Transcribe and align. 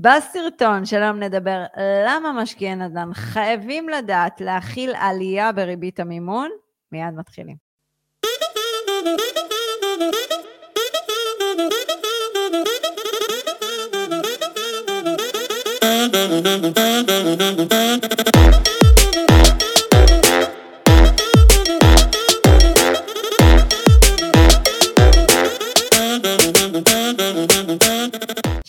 בסרטון 0.00 0.84
שלום 0.84 1.18
נדבר 1.18 1.64
למה 2.06 2.32
משקיעי 2.32 2.74
נדל"ן 2.74 3.14
חייבים 3.14 3.88
לדעת 3.88 4.40
להכיל 4.40 4.94
עלייה 4.94 5.52
בריבית 5.52 6.00
המימון. 6.00 6.50
מיד 6.92 7.14
מתחילים. 7.16 7.56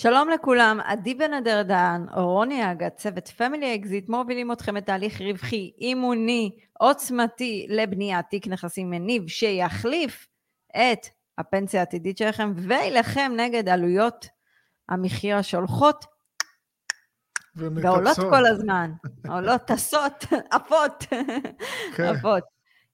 שלום 0.03 0.29
לכולם, 0.29 0.79
עדי 0.83 1.13
בן 1.13 1.33
אדר 1.33 1.61
דהן, 1.61 2.05
רוני 2.13 2.71
אגה, 2.71 2.89
צוות 2.89 3.27
פמילי 3.27 3.75
אקזיט, 3.75 4.09
מובילים 4.09 4.51
אתכם 4.51 4.75
לתהליך 4.75 5.21
רווחי, 5.21 5.71
אמוני, 5.77 6.57
עוצמתי 6.79 7.67
לבניית 7.69 8.25
תיק 8.29 8.47
נכסים 8.47 8.89
מניב 8.89 9.27
שיחליף 9.27 10.27
את 10.71 11.07
הפנסיה 11.37 11.79
העתידית 11.79 12.17
שלכם 12.17 12.53
ויילחם 12.55 13.31
נגד 13.37 13.69
עלויות 13.69 14.27
המחיה 14.89 15.43
שהולכות 15.43 16.05
ועולות 17.55 18.17
כל 18.17 18.45
הזמן, 18.45 18.91
עולות, 19.29 19.61
טסות, 19.61 20.25
עפות, 20.51 21.03
כן. 21.95 22.03
עפות. 22.03 22.43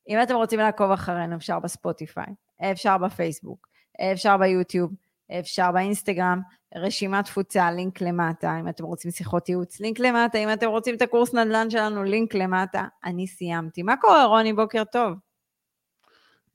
אם 0.09 0.21
אתם 0.23 0.35
רוצים 0.35 0.59
לעקוב 0.59 0.91
אחרינו, 0.91 1.35
אפשר 1.35 1.59
בספוטיפיי, 1.59 2.33
אפשר 2.71 2.97
בפייסבוק, 2.97 3.67
אפשר 4.11 4.37
ביוטיוב, 4.37 4.91
אפשר 5.39 5.71
באינסטגרם, 5.71 6.41
רשימת 6.75 7.25
תפוצה, 7.25 7.71
לינק 7.71 8.01
למטה, 8.01 8.59
אם 8.59 8.67
אתם 8.67 8.83
רוצים 8.83 9.11
שיחות 9.11 9.49
ייעוץ, 9.49 9.79
לינק 9.79 9.99
למטה, 9.99 10.37
אם 10.37 10.53
אתם 10.53 10.67
רוצים 10.67 10.95
את 10.95 11.01
הקורס 11.01 11.33
נדל"ן 11.33 11.69
שלנו, 11.69 12.03
לינק 12.03 12.35
למטה. 12.35 12.85
אני 13.03 13.27
סיימתי. 13.27 13.83
מה 13.83 13.97
קורה, 13.97 14.25
רוני? 14.25 14.53
בוקר 14.53 14.83
טוב. 14.83 15.13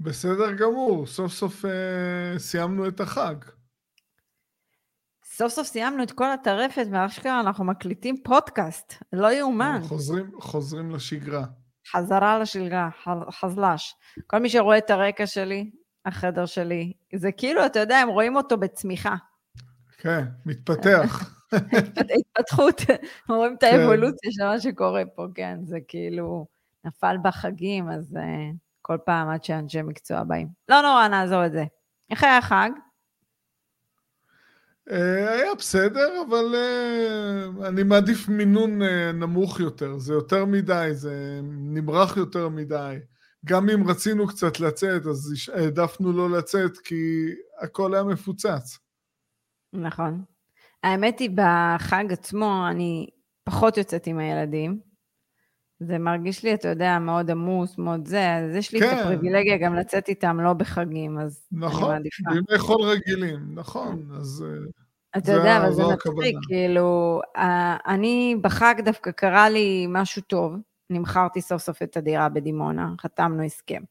בסדר 0.01 0.53
גמור, 0.53 1.07
סוף 1.07 1.33
סוף 1.33 1.65
אה, 1.65 2.39
סיימנו 2.39 2.89
את 2.89 3.01
החג. 3.01 3.35
סוף 5.25 5.53
סוף 5.53 5.67
סיימנו 5.67 6.03
את 6.03 6.13
כל 6.13 6.31
הטרפת, 6.31 6.87
ואשכרה 6.91 7.41
אנחנו 7.41 7.65
מקליטים 7.65 8.23
פודקאסט, 8.25 8.95
לא 9.13 9.33
יאומן. 9.33 9.81
חוזרים, 9.83 10.31
חוזרים 10.41 10.91
לשגרה. 10.91 11.45
חזרה 11.93 12.39
לשגרה, 12.39 12.89
חזל"ש. 13.31 13.95
כל 14.27 14.39
מי 14.39 14.49
שרואה 14.49 14.79
את 14.79 14.91
הרקע 14.91 15.27
שלי, 15.27 15.71
החדר 16.07 16.47
שלי, 16.47 16.93
זה 17.15 17.33
כאילו, 17.33 17.67
אתה 17.67 17.79
יודע, 17.79 17.99
הם 17.99 18.09
רואים 18.09 18.37
אותו 18.37 18.57
בצמיחה. 18.57 19.15
כן, 20.05 20.25
מתפתח. 20.47 21.35
התפתחות, 22.19 22.81
רואים 23.29 23.55
את 23.55 23.61
כן. 23.61 23.81
האבולוציה 23.81 24.31
של 24.33 24.45
מה 24.45 24.61
שקורה 24.61 25.03
פה, 25.15 25.27
כן, 25.35 25.59
זה 25.63 25.79
כאילו 25.89 26.47
נפל 26.85 27.17
בחגים, 27.23 27.89
אז 27.89 28.17
uh, 28.17 28.21
כל 28.83 28.97
פעם 29.05 29.29
עד 29.29 29.45
שאנשי 29.45 29.83
מקצוע 29.83 30.25
באים. 30.25 30.49
לא 30.69 30.81
נורא, 30.81 31.09
נעזור 31.09 31.47
את 31.47 31.53
זה. 31.53 31.65
איך 32.11 32.25
היה 32.25 32.39
החג? 32.39 32.71
אה, 34.91 35.33
היה 35.33 35.55
בסדר, 35.59 36.23
אבל 36.29 36.55
uh, 36.55 37.67
אני 37.67 37.83
מעדיף 37.83 38.29
מינון 38.29 38.83
נמוך 39.15 39.61
יותר. 39.61 39.99
זה 39.99 40.13
יותר 40.13 40.45
מדי, 40.45 40.89
זה 40.93 41.41
נמרח 41.43 42.17
יותר 42.17 42.49
מדי. 42.49 42.97
גם 43.45 43.71
אם 43.71 43.89
רצינו 43.89 44.27
קצת 44.27 44.61
לצאת, 44.61 45.07
אז 45.07 45.35
העדפנו 45.55 46.13
לא 46.13 46.31
לצאת, 46.31 46.79
כי 46.79 47.31
הכל 47.61 47.95
היה 47.95 48.05
מפוצץ. 48.05 48.84
נכון. 49.75 50.23
האמת 50.83 51.19
היא, 51.19 51.31
בחג 51.35 52.13
עצמו 52.13 52.65
אני 52.71 53.07
פחות 53.45 53.77
יוצאת 53.77 54.07
עם 54.07 54.19
הילדים. 54.19 54.81
זה 55.81 55.99
מרגיש 55.99 56.43
לי, 56.43 56.55
אתה 56.55 56.69
יודע, 56.69 56.99
מאוד 56.99 57.31
עמוס, 57.31 57.79
מאוד 57.79 58.07
זה, 58.07 58.35
אז 58.35 58.57
יש 58.57 58.73
לי 58.73 58.81
כן. 58.81 58.87
את 58.87 59.01
הפריבילגיה 59.01 59.57
גם 59.59 59.75
לצאת 59.75 60.09
איתם 60.09 60.41
לא 60.41 60.53
בחגים, 60.53 61.19
אז 61.19 61.47
נכון, 61.53 61.83
אני 61.83 61.93
מעדיפה. 61.93 62.23
נכון, 62.23 62.43
בימי 62.47 62.59
חול 62.59 62.83
רגילים, 62.83 63.55
נכון, 63.55 64.09
אז... 64.17 64.45
אה, 64.47 64.71
אתה 65.19 65.33
יודע, 65.33 65.57
אבל 65.57 65.73
זה 65.73 65.83
מצחיק, 65.83 66.37
כאילו, 66.49 67.21
אני 67.87 68.37
בחג 68.41 68.75
דווקא 68.85 69.11
קרה 69.11 69.51
לי 69.51 69.87
משהו 69.89 70.23
טוב, 70.23 70.55
נמכרתי 70.91 71.41
סוף 71.41 71.63
סוף 71.63 71.83
את 71.83 71.97
הדירה 71.97 72.29
בדימונה, 72.29 72.95
חתמנו 73.01 73.43
הסכם. 73.43 73.83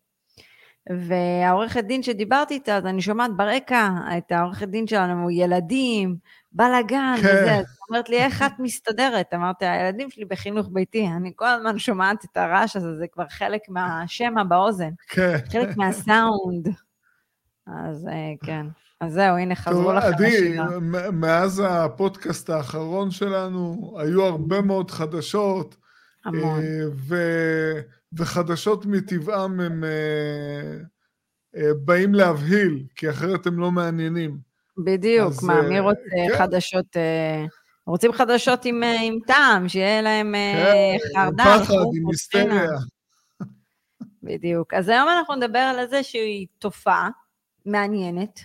והעורכת 0.90 1.84
דין 1.84 2.04
שדיברתי 2.04 2.54
איתה, 2.54 2.78
אז 2.78 2.86
אני 2.86 3.02
שומעת 3.02 3.32
ברקע 3.38 3.90
את 4.18 4.32
העורכת 4.32 4.68
דין 4.68 4.88
שלנו, 4.88 5.32
ילדים, 5.32 6.16
בלאגן, 6.52 7.16
כן. 7.22 7.28
וזה, 7.28 7.54
אז 7.56 7.66
אומרת 7.90 8.10
לי, 8.10 8.18
איך 8.18 8.42
את 8.42 8.52
מסתדרת? 8.60 9.34
אמרתי, 9.34 9.66
הילדים 9.66 10.10
שלי 10.10 10.26
בחינוך 10.26 10.68
ביתי, 10.72 11.08
אני 11.18 11.32
כל 11.36 11.48
הזמן 11.48 11.80
שומעת 11.80 12.26
את 12.26 12.38
הרעש 12.38 12.76
הזה, 12.76 12.96
זה 12.98 13.08
כבר 13.08 13.28
חלק 13.30 13.62
מהשמע 13.70 14.44
באוזן, 14.44 14.90
כן. 15.08 15.38
חלק 15.52 15.78
מהסאונד. 15.78 16.68
אז 17.68 18.08
אה, 18.08 18.34
כן. 18.46 18.66
אז 19.02 19.14
זהו, 19.14 19.38
הנה, 19.38 19.56
חזרו 19.56 19.94
לכם 19.94 20.08
השאלה. 20.08 20.16
עדי, 20.16 20.58
מאז 21.12 21.64
הפודקאסט 21.66 22.50
האחרון 22.50 23.12
שלנו, 23.12 23.94
היו 24.00 24.24
הרבה 24.24 24.62
מאוד 24.62 24.92
חדשות. 24.92 25.76
המון. 26.26 26.60
אה, 26.60 26.86
ו... 26.96 27.16
וחדשות 28.18 28.86
מטבעם 28.86 29.60
הם 29.60 29.84
אה, 29.84 30.78
אה, 31.56 31.72
באים 31.86 32.14
להבהיל, 32.14 32.84
כי 32.96 33.10
אחרת 33.10 33.48
הם 33.48 33.60
לא 33.60 33.72
מעניינים. 33.72 34.38
בדיוק, 34.78 35.32
אז, 35.32 35.44
מה, 35.44 35.62
מי 35.62 35.80
רוצה 35.80 36.00
כן. 36.30 36.38
חדשות... 36.38 36.98
רוצים 37.88 38.14
חדשות 38.14 38.66
עם, 38.66 38.84
עם 39.02 39.20
טעם, 39.28 39.70
שיהיה 39.70 40.02
להם 40.02 40.36
כן, 40.36 40.98
חרדל. 41.16 41.44
עם 41.44 41.64
פחד, 41.64 41.74
עם 41.96 42.10
היסטריה. 42.10 42.72
בדיוק. 44.24 44.74
אז 44.74 44.90
היום 44.90 45.10
אנחנו 45.10 45.36
נדבר 45.36 45.60
על 45.60 45.80
איזה 45.80 46.04
שהיא 46.04 46.48
תופעה 46.60 47.10
מעניינת. 47.66 48.40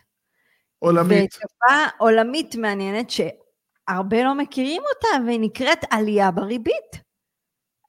עולמית. 0.78 1.34
ותופעה 1.34 1.88
עולמית 1.98 2.56
מעניינת 2.56 3.10
שהרבה 3.10 4.24
לא 4.24 4.34
מכירים 4.34 4.82
אותה, 4.94 5.24
והיא 5.26 5.40
נקראת 5.40 5.78
עלייה 5.90 6.30
בריבית. 6.30 7.07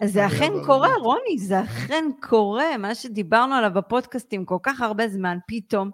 זה 0.04 0.26
אכן 0.26 0.52
קורה, 0.66 0.96
רוני, 1.02 1.38
זה 1.38 1.62
אכן 1.62 2.06
קורה. 2.22 2.78
מה 2.78 2.96
שדיברנו 2.96 3.56
עליו 3.56 3.72
בפודקאסטים 3.74 4.46
כל 4.46 4.58
כך 4.64 4.82
הרבה 4.82 5.08
זמן, 5.08 5.38
פתאום 5.48 5.92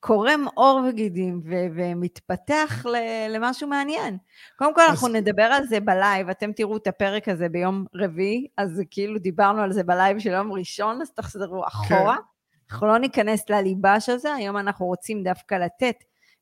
קורם 0.00 0.44
עור 0.54 0.80
וגידים 0.88 1.40
ו- 1.44 1.66
ומתפתח 1.74 2.86
ל- 2.86 3.36
למשהו 3.36 3.68
מעניין. 3.68 4.18
קודם 4.58 4.74
כל, 4.74 4.80
אנחנו 4.80 5.08
נדבר 5.08 5.42
על 5.42 5.66
זה 5.66 5.80
ב 5.80 5.88
live, 5.88 6.28
אתם 6.28 6.52
תראו 6.52 6.76
את 6.76 6.86
הפרק 6.86 7.28
הזה 7.28 7.48
ביום 7.48 7.84
רביעי, 7.94 8.46
אז 8.56 8.82
כאילו 8.90 9.18
דיברנו 9.18 9.62
על 9.62 9.72
זה 9.72 9.82
ב 9.82 9.89
live 9.89 10.18
של 10.18 10.30
יום 10.30 10.52
ראשון, 10.52 11.02
אז 11.02 11.10
תחזרו 11.10 11.66
אחורה. 11.66 12.16
כן. 12.16 12.22
אנחנו 12.70 12.86
לא 12.86 12.98
ניכנס 12.98 13.50
לליבה 13.50 14.00
של 14.00 14.16
זה, 14.16 14.34
היום 14.34 14.56
אנחנו 14.56 14.86
רוצים 14.86 15.22
דווקא 15.22 15.54
לתת 15.54 15.96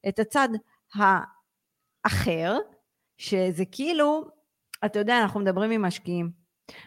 את 0.08 0.18
הצד 0.18 0.48
האחר, 2.04 2.58
שזה 3.18 3.64
כאילו, 3.72 4.24
אתה 4.84 4.98
יודע, 4.98 5.18
אנחנו 5.22 5.40
מדברים 5.40 5.70
עם 5.70 5.82
משקיעים, 5.82 6.30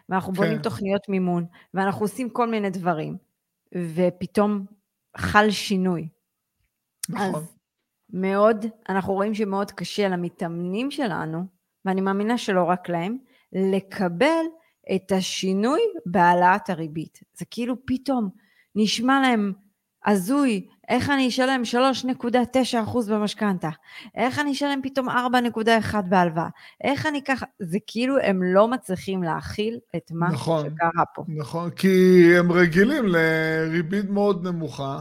ואנחנו 0.09 0.33
בונים 0.33 0.57
כן. 0.57 0.61
תוכניות 0.61 1.09
מימון, 1.09 1.45
ואנחנו 1.73 2.05
עושים 2.05 2.29
כל 2.29 2.47
מיני 2.47 2.69
דברים, 2.69 3.17
ופתאום 3.95 4.65
חל 5.17 5.49
שינוי. 5.49 6.07
נכון. 7.09 7.35
אז 7.35 7.57
מאוד, 8.13 8.65
אנחנו 8.89 9.13
רואים 9.13 9.33
שמאוד 9.33 9.71
קשה 9.71 10.07
למתאמנים 10.07 10.91
שלנו, 10.91 11.45
ואני 11.85 12.01
מאמינה 12.01 12.37
שלא 12.37 12.63
רק 12.63 12.89
להם, 12.89 13.17
לקבל 13.53 14.45
את 14.95 15.11
השינוי 15.11 15.81
בהעלאת 16.05 16.69
הריבית. 16.69 17.19
זה 17.33 17.45
כאילו 17.51 17.75
פתאום 17.85 18.29
נשמע 18.75 19.21
להם 19.21 19.53
הזוי, 20.05 20.67
איך 20.89 21.09
אני 21.09 21.27
אשלם 21.27 21.61
3.9% 22.13 23.11
במשכנתה? 23.11 23.69
איך 24.15 24.39
אני 24.39 24.51
אשלם 24.51 24.79
פתאום 24.83 25.09
4.1 25.09 26.01
בהלוואה? 26.09 26.47
איך 26.83 27.05
אני 27.05 27.23
ככה? 27.23 27.45
זה 27.59 27.77
כאילו 27.87 28.17
הם 28.17 28.43
לא 28.43 28.67
מצליחים 28.67 29.23
להכיל 29.23 29.79
את 29.95 30.11
מה 30.11 30.29
נכון, 30.29 30.65
שקרה 30.65 31.05
פה. 31.15 31.23
נכון, 31.27 31.69
כי 31.69 32.23
הם 32.37 32.51
רגילים 32.51 33.05
לריבית 33.07 34.09
מאוד 34.09 34.47
נמוכה, 34.47 34.99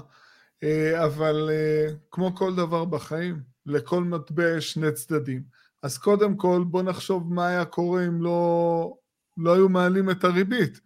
אה, 0.62 1.05
אבל 1.05 1.50
אה, 1.52 1.93
כמו 2.11 2.35
כל 2.35 2.55
דבר 2.55 2.85
בחיים, 2.85 3.41
לכל 3.67 4.05
מטבע 4.05 4.56
יש 4.56 4.73
שני 4.73 4.93
צדדים. 4.93 5.43
אז 5.82 5.99
קודם 5.99 6.37
כל 6.37 6.64
בוא 6.67 6.82
נחשוב 6.82 7.35
מה 7.35 7.47
היה 7.47 7.64
קורה 7.64 8.06
אם 8.06 8.23
לא, 8.23 8.94
לא 9.37 9.55
היו 9.55 9.69
מעלים 9.69 10.11
את 10.11 10.25
הריבית. 10.25 10.81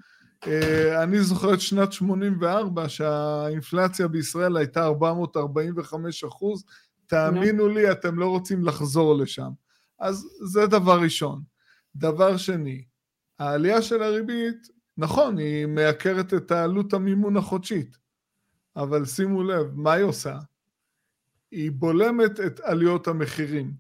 אה, 0.46 1.02
אני 1.02 1.20
זוכר 1.20 1.54
את 1.54 1.60
שנת 1.60 1.92
84, 1.92 2.88
שהאינפלציה 2.88 4.08
בישראל 4.08 4.56
הייתה 4.56 4.84
445 4.84 6.24
אחוז, 6.24 6.64
תאמינו 7.06 7.68
לי, 7.68 7.92
אתם 7.92 8.18
לא 8.18 8.28
רוצים 8.28 8.64
לחזור 8.64 9.16
לשם. 9.18 9.50
אז 10.00 10.28
זה 10.44 10.66
דבר 10.66 11.00
ראשון. 11.00 11.42
דבר 11.96 12.36
שני, 12.36 12.84
העלייה 13.38 13.82
של 13.82 14.02
הריבית, 14.02 14.68
נכון, 14.96 15.38
היא 15.38 15.66
מייקרת 15.66 16.34
את 16.34 16.50
העלות 16.50 16.92
המימון 16.92 17.36
החודשית, 17.36 17.96
אבל 18.76 19.04
שימו 19.04 19.42
לב, 19.42 19.66
מה 19.74 19.92
היא 19.92 20.04
עושה? 20.04 20.38
היא 21.50 21.72
בולמת 21.72 22.40
את 22.40 22.60
עליות 22.60 23.08
המחירים. 23.08 23.72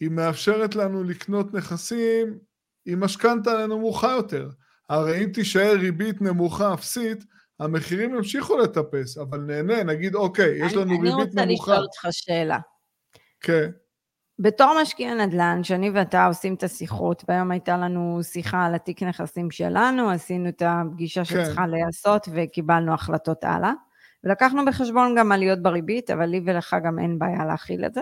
היא 0.00 0.10
מאפשרת 0.10 0.74
לנו 0.74 1.04
לקנות 1.04 1.54
נכסים 1.54 2.38
עם 2.86 3.04
משכנתה 3.04 3.66
נמוכה 3.66 4.12
יותר. 4.12 4.50
הרי 4.90 5.24
אם 5.24 5.30
תישאר 5.32 5.76
ריבית 5.80 6.22
נמוכה 6.22 6.74
אפסית, 6.74 7.24
המחירים 7.60 8.14
ימשיכו 8.14 8.58
לטפס, 8.58 9.18
אבל 9.18 9.40
נהנה, 9.40 9.82
נגיד, 9.82 10.14
אוקיי, 10.14 10.66
יש 10.66 10.74
לנו 10.74 10.90
ריבית 10.90 11.12
נמוכה. 11.12 11.42
אני 11.42 11.54
רוצה 11.54 11.72
לשאול 11.72 11.76
אותך 11.76 12.06
שאלה. 12.10 12.58
כן. 13.40 13.70
בתור 14.38 14.76
משקיע 14.82 15.14
נדל"ן, 15.14 15.64
שאני 15.64 15.90
ואתה 15.90 16.26
עושים 16.26 16.54
את 16.54 16.62
השיחות, 16.62 17.24
והיום 17.28 17.50
הייתה 17.50 17.76
לנו 17.76 18.20
שיחה 18.22 18.66
על 18.66 18.74
התיק 18.74 19.02
נכסים 19.02 19.50
שלנו, 19.50 20.10
עשינו 20.10 20.48
את 20.48 20.62
הפגישה 20.66 21.24
כן. 21.24 21.24
שצריכה 21.24 21.66
להיעשות 21.66 22.28
וקיבלנו 22.32 22.94
החלטות 22.94 23.44
הלאה. 23.44 23.72
ולקחנו 24.24 24.64
בחשבון 24.64 25.14
גם 25.18 25.32
עליות 25.32 25.62
בריבית, 25.62 26.10
אבל 26.10 26.26
לי 26.26 26.40
ולך 26.46 26.76
גם 26.84 26.98
אין 26.98 27.18
בעיה 27.18 27.44
להכיל 27.44 27.84
את 27.84 27.94
זה. 27.94 28.00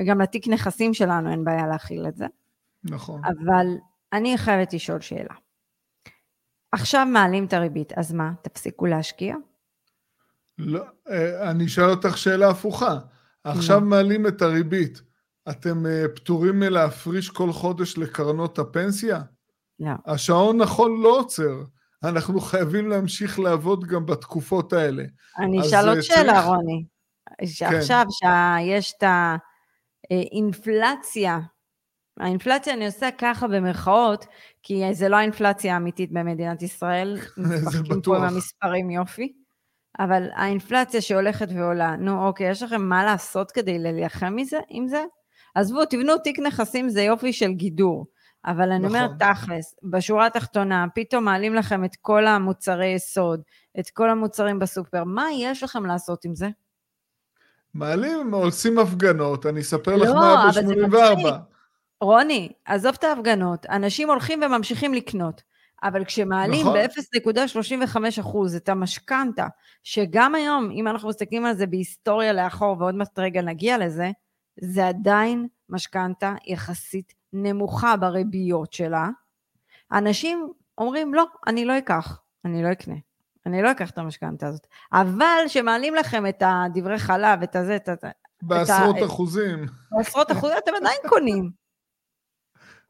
וגם 0.00 0.20
לתיק 0.20 0.48
נכסים 0.48 0.94
שלנו 0.94 1.30
אין 1.30 1.44
בעיה 1.44 1.66
להכיל 1.66 2.06
את 2.08 2.16
זה. 2.16 2.26
נכון. 2.84 3.20
אבל 3.24 3.66
אני 4.12 4.38
חייבת 4.38 4.72
לשאול 4.72 5.00
שאלה. 5.00 5.34
עכשיו 6.72 7.06
מעלים 7.06 7.44
את 7.44 7.52
הריבית, 7.52 7.92
אז 7.92 8.12
מה, 8.12 8.32
תפסיקו 8.42 8.86
להשקיע? 8.86 9.36
לא, 10.58 10.84
אה, 11.10 11.50
אני 11.50 11.66
אשאל 11.66 11.90
אותך 11.90 12.18
שאלה 12.18 12.50
הפוכה. 12.50 12.98
עכשיו 13.44 13.80
לא. 13.80 13.86
מעלים 13.86 14.26
את 14.26 14.42
הריבית, 14.42 15.02
אתם 15.50 15.86
אה, 15.86 16.04
פטורים 16.14 16.60
מלהפריש 16.60 17.30
כל 17.30 17.52
חודש 17.52 17.98
לקרנות 17.98 18.58
הפנסיה? 18.58 19.20
לא. 19.80 19.90
השעון 20.06 20.56
נכון 20.56 21.02
לא 21.02 21.18
עוצר. 21.18 21.62
אנחנו 22.04 22.40
חייבים 22.40 22.88
להמשיך 22.88 23.38
לעבוד 23.38 23.84
גם 23.84 24.06
בתקופות 24.06 24.72
האלה. 24.72 25.04
אני 25.38 25.60
אשאל 25.60 25.88
עוד 25.88 25.96
אה, 25.96 26.02
שאלה, 26.02 26.46
רוני. 26.46 26.84
כן. 27.58 27.76
עכשיו 27.76 28.06
שיש 28.10 28.92
את 28.98 29.04
האינפלציה, 30.10 31.38
האינפלציה 32.20 32.74
אני 32.74 32.86
עושה 32.86 33.08
ככה 33.18 33.48
במרכאות, 33.48 34.26
כי 34.62 34.94
זה 34.94 35.08
לא 35.08 35.16
האינפלציה 35.16 35.74
האמיתית 35.74 36.12
במדינת 36.12 36.62
ישראל, 36.62 37.18
זה 37.70 37.82
בטוח. 37.82 38.04
פה 38.04 38.16
עם 38.16 38.22
המספרים 38.22 38.90
יופי, 38.90 39.32
אבל 39.98 40.28
האינפלציה 40.34 41.00
שהולכת 41.00 41.48
ועולה, 41.54 41.96
נו 41.96 42.26
אוקיי, 42.26 42.50
יש 42.50 42.62
לכם 42.62 42.82
מה 42.82 43.04
לעשות 43.04 43.50
כדי 43.50 43.78
להילחם 43.78 44.36
עם 44.68 44.88
זה? 44.88 45.04
עזבו, 45.54 45.84
תבנו 45.84 46.18
תיק 46.18 46.38
נכסים, 46.38 46.88
זה 46.88 47.02
יופי 47.02 47.32
של 47.32 47.52
גידור. 47.52 48.06
אבל 48.46 48.72
אני 48.72 48.86
נכון. 48.86 48.96
אומרת 48.96 49.10
תכלס, 49.18 49.74
בשורה 49.90 50.26
התחתונה, 50.26 50.86
פתאום 50.94 51.24
מעלים 51.24 51.54
לכם 51.54 51.84
את 51.84 51.96
כל 52.00 52.26
המוצרי 52.26 52.86
יסוד, 52.86 53.40
את 53.80 53.90
כל 53.90 54.10
המוצרים 54.10 54.58
בסופר, 54.58 55.04
מה 55.04 55.26
יש 55.32 55.62
לכם 55.62 55.86
לעשות 55.86 56.24
עם 56.24 56.34
זה? 56.34 56.48
מעלים, 57.74 58.34
עושים 58.34 58.78
הפגנות, 58.78 59.46
אני 59.46 59.60
אספר 59.60 59.96
לך 59.96 60.08
לא, 60.08 60.14
מה 60.14 60.50
היה 60.54 60.62
ב-84. 60.88 61.55
רוני, 62.00 62.52
עזוב 62.64 62.94
את 62.98 63.04
ההפגנות, 63.04 63.66
אנשים 63.66 64.10
הולכים 64.10 64.42
וממשיכים 64.42 64.94
לקנות, 64.94 65.42
אבל 65.82 66.04
כשמעלים 66.04 66.66
נכון. 66.66 66.78
ב-0.35% 67.24 68.56
את 68.56 68.68
המשכנתה, 68.68 69.46
שגם 69.82 70.34
היום, 70.34 70.70
אם 70.70 70.88
אנחנו 70.88 71.08
מסתכלים 71.08 71.44
על 71.46 71.54
זה 71.54 71.66
בהיסטוריה 71.66 72.32
לאחור, 72.32 72.76
ועוד 72.78 72.94
מעט 72.94 73.18
רגע 73.18 73.42
נגיע 73.42 73.78
לזה, 73.78 74.10
זה 74.60 74.88
עדיין 74.88 75.48
משכנתה 75.68 76.34
יחסית 76.46 77.14
נמוכה 77.32 77.96
בריביות 77.96 78.72
שלה. 78.72 79.08
אנשים 79.92 80.52
אומרים, 80.78 81.14
לא, 81.14 81.24
אני 81.46 81.64
לא 81.64 81.78
אקח, 81.78 82.20
אני 82.44 82.62
לא 82.62 82.72
אקנה. 82.72 82.94
אני 83.46 83.62
לא 83.62 83.70
אקח 83.70 83.90
את 83.90 83.98
המשכנתה 83.98 84.46
הזאת. 84.46 84.66
אבל 84.92 85.44
שמעלים 85.48 85.94
לכם 85.94 86.26
את 86.26 86.42
הדברי 86.46 86.98
חלב, 86.98 87.42
את 87.42 87.56
הזה, 87.56 87.76
את 87.76 87.88
ה... 87.88 88.08
בעשרות 88.42 88.96
את 88.98 89.02
אחוזים. 89.04 89.66
בעשרות 89.90 90.32
אחוזים 90.32 90.56
אתם 90.58 90.72
עדיין 90.80 90.98
קונים. 91.08 91.65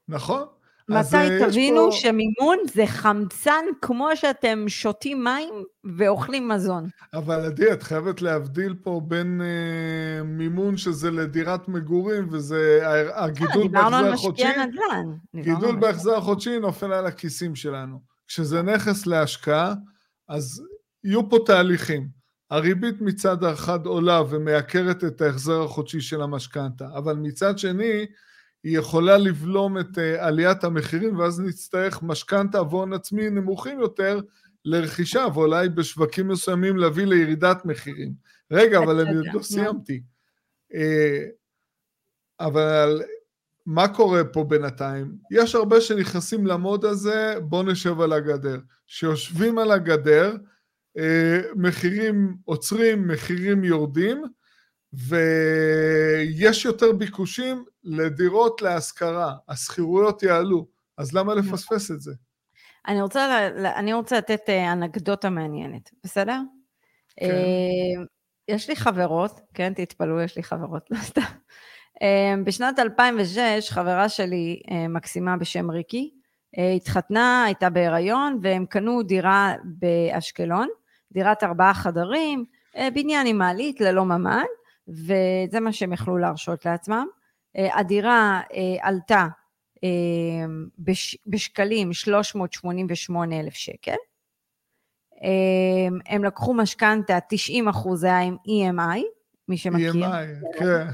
נכון. 0.08 0.44
מתי 0.88 1.16
אה, 1.16 1.48
תבינו 1.48 1.90
פה... 1.90 1.96
שמימון 1.96 2.58
זה 2.74 2.86
חמצן 2.86 3.64
כמו 3.82 4.08
שאתם 4.14 4.64
שותים 4.68 5.24
מים 5.24 5.54
ואוכלים 5.96 6.48
מזון. 6.48 6.88
אבל 7.14 7.44
עדי, 7.44 7.72
את 7.72 7.82
חייבת 7.82 8.22
להבדיל 8.22 8.74
פה 8.82 9.00
בין 9.04 9.40
אה, 9.40 10.22
מימון 10.22 10.76
שזה 10.76 11.10
לדירת 11.10 11.68
מגורים 11.68 12.28
וזה 12.30 12.80
הגידול 13.14 13.68
בהחזר 13.68 13.68
החודשי. 13.68 13.68
דיברנו 13.68 13.96
על 13.96 14.12
משקיע 14.12 14.66
נדל"ן. 14.66 15.42
גידול 15.42 15.76
בהחזר 15.76 16.16
החודשי 16.16 16.58
נופל 16.58 16.92
על 16.92 17.06
הכיסים 17.06 17.54
שלנו. 17.54 18.00
כשזה 18.28 18.62
נכס 18.62 19.06
להשקעה, 19.06 19.74
אז 20.28 20.62
יהיו 21.04 21.30
פה 21.30 21.38
תהליכים. 21.46 22.08
הריבית 22.50 23.00
מצד 23.00 23.44
אחד 23.44 23.86
עולה 23.86 24.22
ומייקרת 24.30 25.04
את 25.04 25.20
ההחזר 25.20 25.62
החודשי 25.62 26.00
של 26.00 26.22
המשכנתה, 26.22 26.88
אבל 26.96 27.14
מצד 27.16 27.58
שני, 27.58 28.06
היא 28.66 28.78
יכולה 28.78 29.18
לבלום 29.18 29.78
את 29.78 29.98
אה, 29.98 30.26
עליית 30.26 30.64
המחירים, 30.64 31.18
ואז 31.18 31.40
נצטרך 31.40 32.02
משכנתה 32.02 32.62
והון 32.62 32.92
עצמי 32.92 33.30
נמוכים 33.30 33.80
יותר 33.80 34.20
לרכישה, 34.64 35.26
ואולי 35.34 35.68
בשווקים 35.68 36.28
מסוימים 36.28 36.76
להביא 36.76 37.04
לירידת 37.04 37.64
מחירים. 37.64 38.12
רגע, 38.50 38.78
אבל 38.78 39.00
אני 39.00 39.16
עוד 39.16 39.26
לא 39.32 39.42
סיימתי. 39.42 40.02
אה, 40.74 41.24
אבל 42.40 43.02
מה 43.66 43.88
קורה 43.88 44.24
פה 44.24 44.44
בינתיים? 44.44 45.12
יש 45.30 45.54
הרבה 45.54 45.80
שנכנסים 45.80 46.46
למוד 46.46 46.84
הזה, 46.84 47.34
בוא 47.42 47.62
נשב 47.62 48.00
על 48.00 48.12
הגדר. 48.12 48.58
שיושבים 48.86 49.58
על 49.58 49.70
הגדר, 49.70 50.36
אה, 50.98 51.40
מחירים 51.56 52.36
עוצרים, 52.44 53.08
מחירים 53.08 53.64
יורדים, 53.64 54.22
ויש 54.96 56.64
יותר 56.64 56.92
ביקושים 56.92 57.64
לדירות 57.84 58.62
להשכרה, 58.62 59.34
השכירויות 59.48 60.22
יעלו, 60.22 60.66
אז 60.98 61.12
למה 61.12 61.34
נכון. 61.34 61.52
לפספס 61.52 61.90
את 61.90 62.00
זה? 62.00 62.12
אני 62.88 63.02
רוצה, 63.02 63.48
אני 63.76 63.92
רוצה 63.92 64.18
לתת 64.18 64.40
אה, 64.48 64.72
אנקדוטה 64.72 65.30
מעניינת, 65.30 65.90
בסדר? 66.04 66.40
כן. 67.16 67.26
אה, 67.26 68.04
יש 68.48 68.68
לי 68.68 68.76
חברות, 68.76 69.40
כן, 69.54 69.72
תתפלאו, 69.74 70.20
יש 70.20 70.36
לי 70.36 70.42
חברות, 70.42 70.90
לא 70.90 70.98
סתם. 70.98 71.20
אה, 72.02 72.34
בשנת 72.44 72.78
2006, 72.78 73.70
חברה 73.70 74.08
שלי, 74.08 74.60
מקסימה 74.88 75.36
בשם 75.36 75.70
ריקי, 75.70 76.10
התחתנה, 76.76 77.44
הייתה 77.44 77.70
בהיריון, 77.70 78.38
והם 78.42 78.66
קנו 78.66 79.02
דירה 79.02 79.54
באשקלון, 79.64 80.68
דירת 81.12 81.44
ארבעה 81.44 81.74
חדרים, 81.74 82.44
בניין 82.94 83.26
עם 83.26 83.38
מעלית 83.38 83.80
ללא 83.80 84.04
ממ"ד, 84.04 84.44
וזה 84.88 85.60
מה 85.60 85.72
שהם 85.72 85.92
יכלו 85.92 86.18
להרשות 86.18 86.66
לעצמם. 86.66 87.06
אה, 87.56 87.78
הדירה 87.78 88.40
אה, 88.54 88.88
עלתה 88.88 89.26
אה, 89.84 89.88
בש, 90.78 91.16
בשקלים 91.26 91.92
388 91.92 93.40
אלף 93.40 93.54
שקל. 93.54 93.96
הם 96.06 96.24
לקחו 96.24 96.54
משכנתה, 96.54 97.18
90 97.28 97.68
אחוז 97.68 98.04
היה 98.04 98.20
עם 98.20 98.36
EMI, 98.48 99.02
מי 99.48 99.56
שמכיר. 99.56 99.92
EMI, 99.92 100.58
כן. 100.58 100.86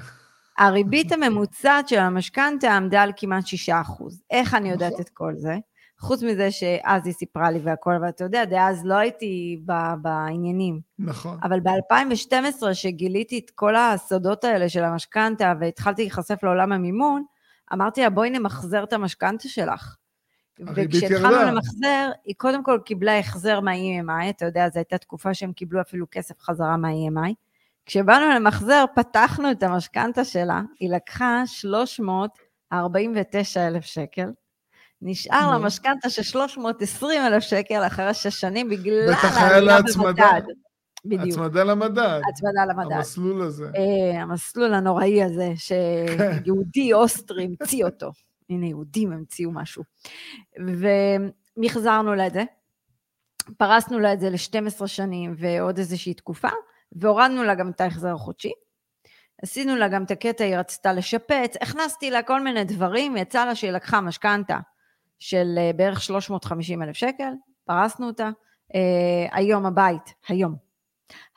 הריבית 0.58 1.12
הממוצעת 1.12 1.88
של 1.88 1.98
המשכנתה 1.98 2.76
עמדה 2.76 3.02
על 3.02 3.12
כמעט 3.16 3.46
6 3.46 3.68
אחוז. 3.68 4.22
איך 4.30 4.54
אני 4.54 4.70
יודעת 4.70 4.92
נכון. 4.92 5.02
את 5.02 5.08
כל 5.08 5.32
זה? 5.36 5.54
חוץ 6.02 6.22
מזה 6.22 6.50
שאז 6.50 7.06
היא 7.06 7.14
סיפרה 7.14 7.50
לי 7.50 7.58
והכל, 7.58 7.94
ואתה 8.02 8.24
יודע, 8.24 8.44
דאז 8.44 8.84
לא 8.84 8.94
הייתי 8.94 9.62
בעניינים. 10.02 10.80
נכון. 10.98 11.38
אבל 11.42 11.60
ב-2012, 11.60 12.62
שגיליתי 12.72 13.40
את 13.44 13.50
כל 13.50 13.76
הסודות 13.76 14.44
האלה 14.44 14.68
של 14.68 14.84
המשכנתה, 14.84 15.52
והתחלתי 15.60 16.02
להיחשף 16.02 16.38
לעולם 16.42 16.72
המימון, 16.72 17.24
אמרתי 17.72 18.02
לה, 18.02 18.10
בואי 18.10 18.30
נמחזר 18.30 18.84
את 18.84 18.92
המשכנתה 18.92 19.48
שלך. 19.48 19.96
וכשהתחלנו 20.74 21.52
למחזר, 21.52 22.10
היא 22.24 22.34
קודם 22.36 22.64
כל 22.64 22.78
קיבלה 22.84 23.18
החזר 23.18 23.60
מה-EMI, 23.60 24.30
אתה 24.30 24.44
יודע, 24.44 24.68
זו 24.68 24.78
הייתה 24.78 24.98
תקופה 24.98 25.34
שהם 25.34 25.52
קיבלו 25.52 25.80
אפילו 25.80 26.06
כסף 26.10 26.40
חזרה 26.40 26.76
מה-EMI. 26.76 27.32
כשבאנו 27.86 28.30
למחזר, 28.34 28.84
פתחנו 28.94 29.50
את 29.50 29.62
המשכנתה 29.62 30.24
שלה, 30.24 30.62
היא 30.80 30.90
לקחה 30.90 31.42
349 31.46 33.66
אלף 33.66 33.84
שקל, 33.84 34.28
נשאר 35.04 35.50
לה 35.50 35.58
משכנתה 35.58 36.10
של 36.10 36.22
320 36.22 37.22
אלף 37.22 37.42
שקל 37.42 37.86
אחרי 37.86 38.14
שש 38.14 38.40
שנים 38.40 38.68
בגלל 38.68 39.12
העלייה 39.12 39.78
במדד. 39.96 40.42
בדיוק. 41.04 41.28
הצמדה 41.28 41.64
למדד. 41.64 42.20
הצמדה 42.28 42.64
למדד. 42.64 42.92
המסלול 42.92 43.42
הזה. 43.42 43.70
Uh, 43.70 44.16
המסלול 44.16 44.74
הנוראי 44.74 45.22
הזה, 45.22 45.52
שיהודי 45.56 46.92
אוסטרי 46.92 47.44
המציא 47.44 47.84
אותו. 47.84 48.10
הנה, 48.50 48.66
יהודים 48.66 49.12
המציאו 49.12 49.52
משהו. 49.52 49.82
ומחזרנו 51.56 52.14
לה 52.14 52.26
את 52.26 52.32
זה, 52.32 52.44
פרסנו 53.56 53.98
לה 53.98 54.12
את 54.12 54.20
זה 54.20 54.30
ל-12 54.30 54.86
שנים 54.86 55.34
ועוד 55.38 55.78
איזושהי 55.78 56.14
תקופה, 56.14 56.48
והורדנו 56.92 57.44
לה 57.44 57.54
גם 57.54 57.70
את 57.70 57.80
ההחזר 57.80 58.14
החודשי. 58.14 58.52
עשינו 59.42 59.76
לה 59.76 59.88
גם 59.88 60.04
את 60.04 60.10
הקטע, 60.10 60.44
היא 60.44 60.56
רצתה 60.56 60.92
לשפץ, 60.92 61.56
הכנסתי 61.60 62.10
לה 62.10 62.22
כל 62.22 62.40
מיני 62.40 62.64
דברים, 62.64 63.16
יצא 63.16 63.44
לה 63.44 63.54
שהיא 63.54 63.70
לקחה 63.70 64.00
משכנתה 64.00 64.58
של 65.22 65.54
אה, 65.58 65.70
בערך 65.76 66.02
350 66.02 66.82
אלף 66.82 66.96
שקל, 66.96 67.32
פרסנו 67.64 68.06
אותה. 68.06 68.30
Uh, 68.72 69.28
היום 69.32 69.66
הבית, 69.66 70.14
היום, 70.28 70.56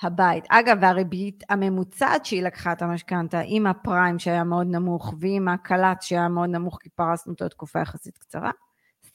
הבית. 0.02 0.44
אגב, 0.50 0.78
והריבית 0.82 1.44
הממוצעת 1.50 2.26
שהיא 2.26 2.44
לקחה 2.44 2.72
את 2.72 2.82
המשכנתה, 2.82 3.42
עם 3.46 3.68
הפריים 3.68 4.20
שהיה 4.20 4.44
מאוד 4.44 4.68
נמוך, 4.68 5.14
ועם 5.20 5.48
הקלט 5.48 6.02
שהיה 6.02 6.28
מאוד 6.28 6.50
נמוך, 6.50 6.78
כי 6.82 6.90
פרסנו 6.90 7.34
אותו 7.34 7.46
לתקופה 7.46 7.80
יחסית 7.80 8.18
קצרה, 8.18 8.52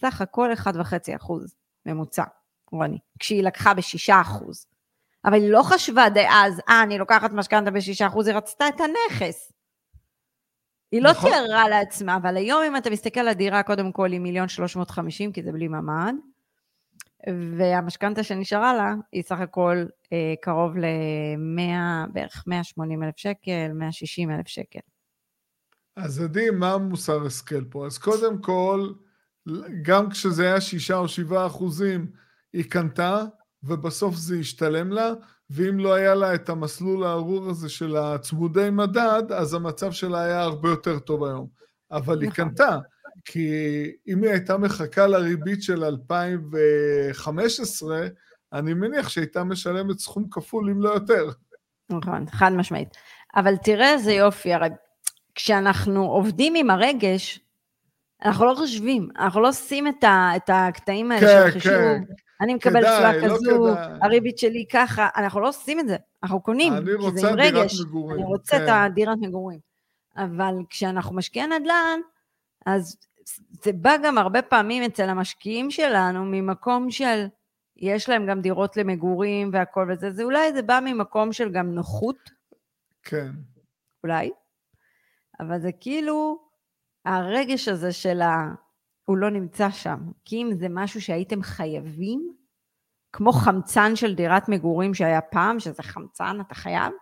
סך 0.00 0.20
הכל 0.20 0.52
1.5 0.52 1.16
אחוז 1.16 1.54
ממוצע, 1.86 2.24
רוני, 2.72 2.98
כשהיא 3.18 3.42
לקחה 3.42 3.74
ב-6 3.74 4.12
אחוז. 4.20 4.66
אבל 5.24 5.34
היא 5.34 5.50
לא 5.50 5.62
חשבה 5.62 6.08
דאז, 6.08 6.60
אה, 6.68 6.82
אני 6.82 6.98
לוקחת 6.98 7.32
משכנתה 7.32 7.70
ב-6 7.70 8.06
אחוז, 8.06 8.26
היא 8.26 8.36
רצתה 8.36 8.68
את 8.68 8.80
הנכס. 8.80 9.52
היא 10.92 11.02
לא 11.02 11.10
נכון. 11.10 11.30
תיארה 11.30 11.68
לעצמה, 11.68 12.16
אבל 12.16 12.36
היום 12.36 12.62
אם 12.62 12.76
אתה 12.76 12.90
מסתכל 12.90 13.20
על 13.20 13.28
הדירה, 13.28 13.62
קודם 13.62 13.92
כל 13.92 14.12
היא 14.12 14.20
מיליון 14.20 14.48
שלוש 14.48 14.76
מאות 14.76 14.90
חמישים, 14.90 15.32
כי 15.32 15.42
זה 15.42 15.52
בלי 15.52 15.68
ממ"ד, 15.68 16.14
והמשכנתה 17.56 18.22
שנשארה 18.22 18.74
לה 18.74 18.94
היא 19.12 19.22
סך 19.22 19.40
הכל 19.40 19.84
אה, 20.12 20.34
קרוב 20.42 20.76
ל-100, 20.76 22.10
בערך 22.12 22.44
180 22.46 23.02
אלף 23.02 23.16
שקל, 23.16 23.70
160 23.74 24.30
אלף 24.30 24.48
שקל. 24.48 24.80
אז 25.96 26.22
עדי, 26.22 26.50
מה 26.50 26.72
המוסר 26.72 27.26
השכל 27.26 27.64
פה? 27.64 27.86
אז 27.86 27.98
קודם 27.98 28.42
כל, 28.42 28.92
גם 29.82 30.10
כשזה 30.10 30.46
היה 30.46 30.60
שישה 30.60 30.96
או 30.96 31.08
שבעה 31.08 31.46
אחוזים, 31.46 32.06
היא 32.52 32.64
קנתה, 32.64 33.24
ובסוף 33.62 34.14
זה 34.14 34.36
השתלם 34.36 34.92
לה, 34.92 35.12
ואם 35.50 35.78
לא 35.78 35.94
היה 35.94 36.14
לה 36.14 36.34
את 36.34 36.48
המסלול 36.48 37.04
הארור 37.04 37.50
הזה 37.50 37.68
של 37.68 37.96
הצמודי 37.96 38.68
מדד, 38.72 39.32
אז 39.32 39.54
המצב 39.54 39.92
שלה 39.92 40.22
היה 40.22 40.40
הרבה 40.40 40.68
יותר 40.68 40.98
טוב 40.98 41.24
היום. 41.24 41.46
אבל 41.90 42.20
היא 42.20 42.30
נכון. 42.30 42.48
קנתה, 42.48 42.78
כי 43.24 43.48
אם 44.08 44.22
היא 44.22 44.30
הייתה 44.30 44.58
מחכה 44.58 45.06
לריבית 45.06 45.62
של 45.62 45.84
2015, 45.84 48.06
אני 48.52 48.74
מניח 48.74 49.08
שהייתה 49.08 49.44
משלמת 49.44 49.98
סכום 49.98 50.26
כפול, 50.30 50.70
אם 50.70 50.82
לא 50.82 50.88
יותר. 50.88 51.30
נכון, 51.90 52.24
חד 52.30 52.52
משמעית. 52.52 52.96
אבל 53.36 53.56
תראה 53.56 53.92
איזה 53.92 54.12
יופי, 54.12 54.54
הרי 54.54 54.68
כשאנחנו 55.34 56.04
עובדים 56.04 56.54
עם 56.56 56.70
הרגש, 56.70 57.40
אנחנו 58.24 58.46
לא 58.46 58.54
חושבים, 58.54 59.08
אנחנו 59.18 59.40
לא 59.40 59.48
עושים 59.48 59.88
את, 59.88 60.04
ה, 60.04 60.30
את 60.36 60.50
הקטעים 60.52 61.12
האלה 61.12 61.26
כן, 61.26 61.42
של 61.46 61.50
חישוב. 61.50 61.72
כן. 61.72 62.02
אני 62.40 62.54
מקבל 62.54 62.80
תשואה 62.80 63.16
לא 63.16 63.24
כזו. 63.24 63.68
הריבית 64.02 64.38
שלי 64.38 64.64
ככה, 64.72 65.08
אנחנו 65.16 65.40
לא 65.40 65.48
עושים 65.48 65.80
את 65.80 65.88
זה, 65.88 65.96
אנחנו 66.22 66.40
קונים, 66.40 66.72
אני 66.72 66.94
רוצה 66.94 67.34
דירת 67.34 67.38
רגש, 67.38 67.80
מגורים. 67.80 68.16
אני 68.16 68.26
רוצה 68.26 68.58
כן. 68.58 68.64
את 68.64 68.68
הדירת 68.72 69.18
מגורים. 69.20 69.58
אבל 70.16 70.54
כשאנחנו 70.70 71.16
משקיעי 71.16 71.46
נדל"ן, 71.46 72.00
אז 72.66 72.96
זה 73.62 73.72
בא 73.72 73.96
גם 74.04 74.18
הרבה 74.18 74.42
פעמים 74.42 74.82
אצל 74.82 75.08
המשקיעים 75.08 75.70
שלנו 75.70 76.24
ממקום 76.24 76.90
של, 76.90 77.26
יש 77.76 78.08
להם 78.08 78.26
גם 78.26 78.40
דירות 78.40 78.76
למגורים 78.76 79.50
והכל 79.52 79.90
וזה, 79.92 80.10
זה 80.10 80.22
אולי 80.22 80.52
זה 80.52 80.62
בא 80.62 80.80
ממקום 80.84 81.32
של 81.32 81.52
גם 81.52 81.74
נוחות. 81.74 82.30
כן. 83.02 83.30
אולי. 84.04 84.30
אבל 85.40 85.60
זה 85.60 85.70
כאילו 85.80 86.38
הרגש 87.04 87.68
הזה 87.68 87.92
של 87.92 88.20
ה... 88.20 88.54
הוא 89.10 89.18
לא 89.18 89.30
נמצא 89.30 89.70
שם. 89.70 89.98
כי 90.24 90.36
אם 90.36 90.50
זה 90.58 90.66
משהו 90.70 91.00
שהייתם 91.00 91.42
חייבים, 91.42 92.32
כמו 93.12 93.32
חמצן 93.32 93.96
של 93.96 94.14
דירת 94.14 94.48
מגורים 94.48 94.94
שהיה 94.94 95.20
פעם, 95.20 95.60
שזה 95.60 95.82
חמצן, 95.82 96.36
אתה 96.46 96.54
חייב, 96.54 96.92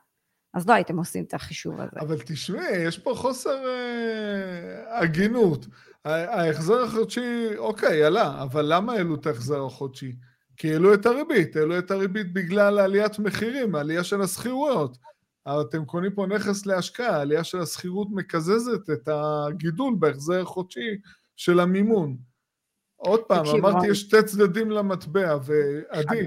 אז 0.55 0.69
לא 0.69 0.75
הייתם 0.75 0.99
עושים 0.99 1.25
את 1.25 1.35
החישוב 1.35 1.81
הזה. 1.81 2.01
אבל 2.01 2.19
תשמעי, 2.27 2.77
יש 2.77 2.99
פה 2.99 3.15
חוסר 3.17 3.67
אה, 3.67 5.01
הגינות. 5.01 5.67
ההחזר 6.05 6.83
החודשי, 6.83 7.57
אוקיי, 7.57 8.05
עלה, 8.05 8.43
אבל 8.43 8.65
למה 8.75 8.93
העלו 8.93 9.15
את 9.15 9.27
ההחזר 9.27 9.65
החודשי? 9.65 10.17
כי 10.57 10.73
העלו 10.73 10.95
את 10.95 11.07
הריבית, 11.07 11.57
העלו 11.57 11.79
את 11.79 11.91
הריבית 11.91 12.33
בגלל 12.33 12.79
עליית 12.79 13.19
מחירים, 13.19 13.75
עלייה 13.75 14.05
של 14.05 14.23
השכירויות. 14.23 14.99
אתם 15.49 15.85
קונים 15.85 16.15
פה 16.15 16.27
נכס 16.27 16.67
להשקעה, 16.67 17.17
העלייה 17.17 17.45
של 17.45 17.61
השכירות 17.61 18.09
מקזזת 18.11 18.91
את 18.93 19.09
הגידול 19.13 19.95
בהחזר 19.99 20.43
החודשי 20.43 20.99
של 21.39 21.61
המימון. 21.61 22.17
עוד 22.97 23.21
פעם, 23.21 23.47
אמרתי, 23.47 23.87
יש 23.87 24.01
שתי 24.01 24.23
צדדים 24.23 24.71
למטבע, 24.71 25.37
ועדי, 25.43 26.27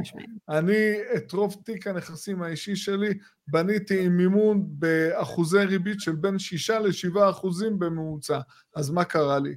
אני 0.50 0.94
את 1.16 1.32
רוב 1.32 1.56
תיק 1.66 1.88
הנכסים 1.88 2.42
האישי 2.42 2.76
שלי 2.76 3.14
בניתי 3.48 4.06
עם 4.06 4.18
מימון 4.18 4.64
באחוזי 4.66 5.66
ריבית 5.66 6.00
של 6.00 6.12
בין 6.12 6.40
6 6.40 6.70
ל-7 6.70 7.30
אחוזים 7.30 7.80
בממוצע. 7.80 8.40
אז 8.76 8.90
מה 8.90 9.04
קרה 9.04 9.40
לי? 9.40 9.56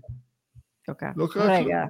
לא 1.16 1.26
קרה 1.26 1.46
כלום. 1.46 1.66
רגע, 1.66 1.84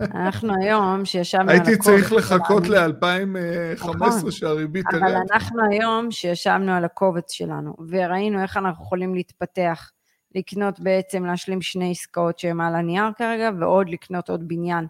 אנחנו 0.00 0.52
היום 0.62 1.04
שישבנו 1.04 1.50
על 1.50 1.56
הקובץ 1.56 1.68
הייתי 1.68 1.82
צריך 1.82 2.12
לחכות 2.12 2.68
ל-2015 2.68 3.96
נכון. 3.96 4.30
שהריבית 4.30 4.86
תרד. 4.90 5.02
אבל 5.02 5.14
אנחנו 5.32 5.62
היום 5.70 6.10
שישבנו 6.10 6.72
על 6.72 6.84
הקובץ 6.84 7.32
שלנו, 7.32 7.76
וראינו 7.88 8.42
איך 8.42 8.56
אנחנו 8.56 8.84
יכולים 8.84 9.14
להתפתח. 9.14 9.90
לקנות 10.34 10.80
בעצם, 10.80 11.24
להשלים 11.24 11.62
שני 11.62 11.90
עסקאות 11.90 12.38
שהן 12.38 12.60
על 12.60 12.74
הנייר 12.74 13.12
כרגע, 13.18 13.50
ועוד 13.60 13.88
לקנות 13.88 14.30
עוד 14.30 14.48
בניין 14.48 14.86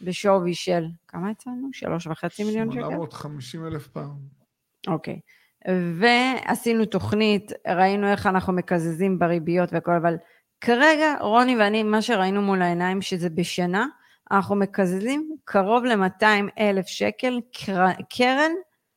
בשווי 0.00 0.54
של, 0.54 0.84
כמה 1.08 1.30
יצאנו? 1.30 1.68
שלוש 1.72 2.06
וחצי 2.06 2.44
מיליון 2.44 2.72
שקל? 2.72 2.80
850 2.80 3.66
אלף 3.66 3.86
פעם. 3.86 4.10
אוקיי. 4.86 5.20
ועשינו 5.98 6.84
תוכנית, 6.84 7.52
ראינו 7.66 8.06
איך 8.06 8.26
אנחנו 8.26 8.52
מקזזים 8.52 9.18
בריביות 9.18 9.72
והכל, 9.72 9.94
אבל 9.94 10.16
כרגע 10.60 11.14
רוני 11.20 11.56
ואני, 11.56 11.82
מה 11.82 12.02
שראינו 12.02 12.42
מול 12.42 12.62
העיניים, 12.62 13.02
שזה 13.02 13.30
בשנה, 13.30 13.86
אנחנו 14.30 14.56
מקזזים 14.56 15.36
קרוב 15.44 15.84
ל-200 15.84 16.50
אלף 16.58 16.86
שקל 16.86 17.40
קרן 18.10 18.52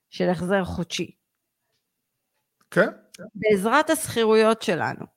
של 0.09 0.29
החזר 0.29 0.63
חודשי. 0.63 1.11
כן. 2.71 2.87
בעזרת 3.35 3.89
השכירויות 3.89 4.61
שלנו. 4.61 5.16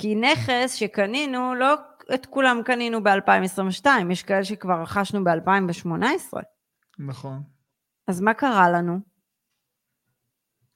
כי 0.00 0.14
נכס 0.14 0.74
שקנינו, 0.74 1.54
לא 1.54 1.74
את 2.14 2.26
כולם 2.26 2.60
קנינו 2.64 3.02
ב-2022, 3.02 3.86
יש 4.10 4.22
כאלה 4.22 4.44
שכבר 4.44 4.82
רכשנו 4.82 5.24
ב-2018. 5.24 6.38
נכון. 6.98 7.42
אז 8.08 8.20
מה 8.20 8.34
קרה 8.34 8.70
לנו? 8.70 8.98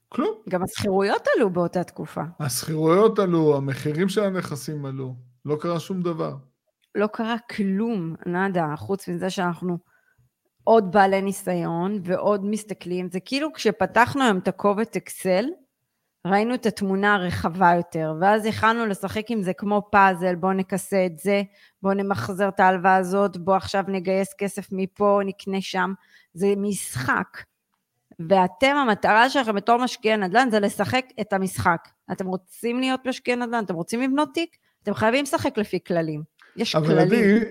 כלום. 0.08 0.34
גם 0.48 0.62
השכירויות 0.62 1.22
עלו 1.36 1.50
באותה 1.50 1.84
תקופה. 1.84 2.20
השכירויות 2.40 3.18
עלו, 3.18 3.56
המחירים 3.56 4.08
של 4.08 4.24
הנכסים 4.24 4.86
עלו, 4.86 5.14
לא 5.44 5.56
קרה 5.60 5.80
שום 5.80 6.02
דבר. 6.02 6.36
לא 6.94 7.06
קרה 7.06 7.36
כלום, 7.56 8.14
נאדה, 8.26 8.74
חוץ 8.76 9.08
מזה 9.08 9.30
שאנחנו 9.30 9.78
עוד 10.64 10.92
בעלי 10.92 11.22
ניסיון 11.22 12.00
ועוד 12.04 12.44
מסתכלים. 12.44 13.08
זה 13.10 13.20
כאילו 13.20 13.52
כשפתחנו 13.52 14.22
היום 14.22 14.38
את 14.38 14.48
הקובץ 14.48 14.96
אקסל, 14.96 15.44
ראינו 16.26 16.54
את 16.54 16.66
התמונה 16.66 17.14
הרחבה 17.14 17.72
יותר, 17.76 18.14
ואז 18.20 18.46
יכלנו 18.46 18.86
לשחק 18.86 19.30
עם 19.30 19.42
זה 19.42 19.52
כמו 19.52 19.88
פאזל, 19.92 20.34
בואו 20.34 20.52
נכסה 20.52 21.06
את 21.06 21.18
זה, 21.18 21.42
בואו 21.82 21.94
נמחזר 21.94 22.48
את 22.48 22.60
ההלוואה 22.60 22.96
הזאת, 22.96 23.36
בואו 23.36 23.56
עכשיו 23.56 23.84
נגייס 23.88 24.34
כסף 24.38 24.68
מפה, 24.72 25.20
נקנה 25.24 25.60
שם, 25.60 25.92
זה 26.34 26.54
משחק. 26.56 27.38
ואתם, 28.28 28.76
המטרה 28.76 29.30
שלכם 29.30 29.54
בתור 29.54 29.76
משקיעי 29.76 30.16
נדל"ן 30.16 30.48
זה 30.50 30.60
לשחק 30.60 31.04
את 31.20 31.32
המשחק. 31.32 31.88
אתם 32.12 32.26
רוצים 32.26 32.80
להיות 32.80 33.00
משקיעי 33.06 33.36
נדל"ן, 33.36 33.64
אתם 33.64 33.74
רוצים 33.74 34.00
לבנות 34.02 34.28
תיק, 34.34 34.56
אתם 34.82 34.94
חייבים 34.94 35.22
לשחק 35.22 35.58
לפי 35.58 35.78
כללים. 35.86 36.22
יש 36.56 36.76
אבל 36.76 36.86
כללים. 36.86 37.36
אבל 37.36 37.46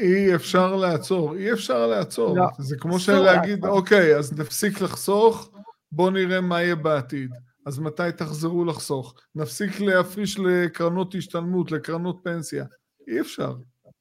אי 0.00 0.34
אפשר 0.34 0.76
לעצור, 0.76 1.34
אי 1.34 1.52
אפשר 1.52 1.86
לעצור. 1.86 2.36
לא, 2.36 2.46
זה 2.58 2.76
כמו 2.76 2.98
שלהגיד, 2.98 3.64
אוקיי, 3.64 4.16
אז 4.16 4.38
נפסיק 4.38 4.80
לחסוך, 4.80 5.50
בואו 5.92 6.10
נראה 6.10 6.40
מה 6.40 6.62
יהיה 6.62 6.74
בעתיד. 6.74 7.30
אז 7.68 7.78
מתי 7.78 8.02
תחזרו 8.16 8.64
לחסוך? 8.64 9.14
נפסיק 9.34 9.80
להפריש 9.80 10.38
לקרנות 10.38 11.14
השתלמות, 11.14 11.72
לקרנות 11.72 12.20
פנסיה. 12.24 12.64
אי 13.08 13.20
אפשר. 13.20 13.54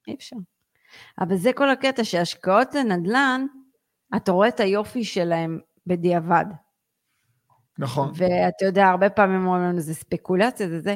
אי 0.08 0.14
אפשר. 0.16 0.36
אבל 1.20 1.36
זה 1.36 1.54
כל 1.54 1.70
הקטע 1.70 2.04
שהשקעות 2.04 2.76
לנדל"ן, 2.76 3.46
אתה 4.16 4.32
רואה 4.32 4.48
את 4.48 4.60
היופי 4.60 5.04
שלהם 5.04 5.60
בדיעבד. 5.88 6.46
נכון. 7.80 8.12
ואתה 8.16 8.66
יודע, 8.66 8.88
הרבה 8.88 9.10
פעמים 9.10 9.46
אומרים 9.46 9.64
לנו, 9.64 9.80
זה 9.80 9.94
ספקולציה, 9.94 10.70
זה 10.70 10.80
זה. 10.80 10.96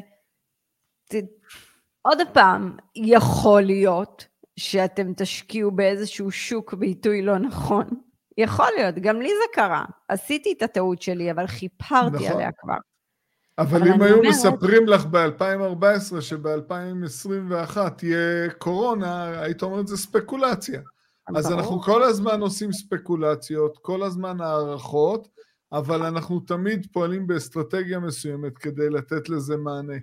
עוד 2.01 2.17
פעם, 2.33 2.77
יכול 2.95 3.61
להיות 3.61 4.27
שאתם 4.55 5.13
תשקיעו 5.13 5.71
באיזשהו 5.71 6.31
שוק 6.31 6.73
בעיתוי 6.73 7.21
לא 7.21 7.37
נכון, 7.37 7.87
יכול 8.37 8.67
להיות, 8.77 8.95
גם 8.95 9.21
לי 9.21 9.29
זה 9.29 9.45
קרה. 9.53 9.85
עשיתי 10.07 10.53
את 10.57 10.61
הטעות 10.61 11.01
שלי, 11.01 11.31
אבל 11.31 11.47
כיפרתי 11.47 12.15
נכון. 12.15 12.31
עליה 12.31 12.49
כבר. 12.57 12.77
אבל, 13.57 13.77
אבל 13.77 13.87
אם 13.87 14.01
היו 14.01 14.17
אומרת... 14.17 14.29
מספרים 14.29 14.87
לך 14.87 15.05
ב-2014 15.05 16.21
שב-2021 16.21 17.89
תהיה 17.97 18.49
קורונה, 18.57 19.41
היית 19.41 19.63
אומרת 19.63 19.87
זה 19.87 19.97
ספקולציה. 19.97 20.81
אז 21.35 21.45
ברור. 21.47 21.59
אנחנו 21.59 21.81
כל 21.81 22.03
הזמן 22.03 22.41
עושים 22.41 22.71
ספקולציות, 22.71 23.77
כל 23.81 24.03
הזמן 24.03 24.41
הערכות, 24.41 25.27
אבל 25.71 26.03
אנחנו 26.03 26.39
תמיד 26.39 26.87
פועלים 26.91 27.27
באסטרטגיה 27.27 27.99
מסוימת 27.99 28.57
כדי 28.57 28.89
לתת 28.89 29.29
לזה 29.29 29.57
מענה. 29.57 29.97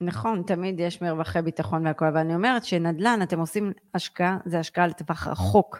נכון, 0.00 0.42
תמיד 0.46 0.80
יש 0.80 1.02
מרווחי 1.02 1.42
ביטחון 1.42 1.86
והכל, 1.86 2.06
אבל 2.06 2.18
אני 2.18 2.34
אומרת 2.34 2.64
שנדל"ן, 2.64 3.18
אתם 3.22 3.38
עושים 3.38 3.72
השקעה, 3.94 4.38
זה 4.44 4.58
השקעה 4.58 4.86
לטווח 4.86 5.26
רחוק. 5.26 5.78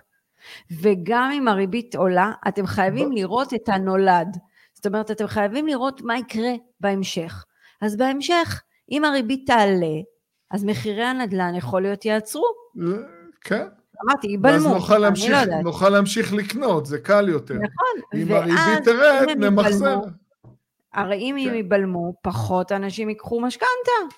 וגם 0.81 1.31
אם 1.35 1.49
הריבית 1.49 1.95
עולה, 1.95 2.33
אתם 2.49 2.67
חייבים. 2.67 3.13
לראות 3.13 3.55
את 3.55 3.69
הנולד. 3.69 4.37
זאת 4.75 4.87
אומרת, 4.87 5.11
אתם 5.11 5.27
חייבים 5.27 5.67
לראות 5.67 6.03
מה 6.03 6.19
יקרה 6.19 6.53
בהמשך. 6.81 7.45
אז 7.81 7.97
בהמשך, 7.97 8.63
אם 8.91 9.05
הריבית 9.05 9.47
תעלה, 9.47 10.01
אז 10.51 10.65
מחירי 10.65 11.05
הנדל"ן 11.05 11.55
יכול 11.55 11.83
להיות 11.83 12.05
יעצרו. 12.05 12.47
כן. 13.41 13.67
אמרתי, 14.05 14.27
ייבלמו, 14.27 14.65
ואז 14.65 14.75
נוכל 14.75 14.99
להמשיך, 14.99 15.31
לא 15.31 15.37
יודעת. 15.37 15.65
נוכל 15.65 15.89
להמשיך 15.89 16.33
לקנות, 16.33 16.87
זה 16.87 16.99
קל 16.99 17.29
יותר. 17.29 17.55
נכון, 17.55 18.21
אם 18.21 18.33
הריבית 18.33 18.85
תרד, 18.85 19.27
נמחזר. 19.37 19.99
הרי 20.93 21.17
אם 21.17 21.37
כן. 21.43 21.49
הם 21.49 21.55
ייבלמו, 21.55 22.15
פחות 22.23 22.73
אנשים 22.73 23.09
ייקחו 23.09 23.41
משכנתה. 23.41 24.17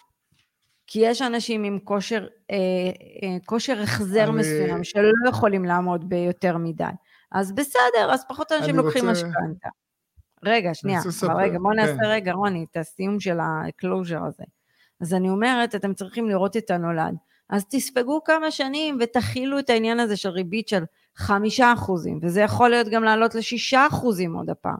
כי 0.86 0.98
יש 1.02 1.22
אנשים 1.22 1.64
עם 1.64 1.78
כושר, 1.78 2.26
אה, 2.50 2.56
אה, 2.56 3.36
כושר 3.46 3.80
החזר 3.82 4.24
אני... 4.24 4.30
מסוים, 4.30 4.84
שלא 4.84 5.28
יכולים 5.28 5.64
לעמוד 5.64 6.08
ביותר 6.08 6.56
מדי. 6.56 6.84
אז 7.32 7.52
בסדר, 7.52 8.12
אז 8.12 8.24
פחות 8.28 8.52
אנשים 8.52 8.76
לוקחים 8.76 9.08
רוצה... 9.08 9.26
משכנתה. 9.26 9.68
רגע, 10.44 10.74
שנייה, 10.74 11.00
רגע, 11.36 11.58
בוא 11.58 11.74
נעשה 11.74 11.96
כן. 11.96 12.04
רגע, 12.04 12.32
רוני, 12.32 12.66
את 12.70 12.76
הסיום 12.76 13.20
של 13.20 13.38
ה 13.40 13.51
closure 13.51 14.24
הזה. 14.24 14.44
אז 15.00 15.14
אני 15.14 15.28
אומרת, 15.30 15.74
אתם 15.74 15.94
צריכים 15.94 16.28
לראות 16.28 16.56
את 16.56 16.70
הנולד. 16.70 17.14
אז 17.50 17.64
תספגו 17.70 18.24
כמה 18.24 18.50
שנים 18.50 18.98
ותכילו 19.00 19.58
את 19.58 19.70
העניין 19.70 20.00
הזה 20.00 20.16
של 20.16 20.28
ריבית 20.28 20.68
של 20.68 20.84
חמישה 21.16 21.72
אחוזים, 21.72 22.18
וזה 22.22 22.40
יכול 22.40 22.70
להיות 22.70 22.88
גם 22.88 23.04
לעלות 23.04 23.34
לשישה 23.34 23.86
אחוזים 23.86 24.34
עוד 24.34 24.50
הפעם, 24.50 24.78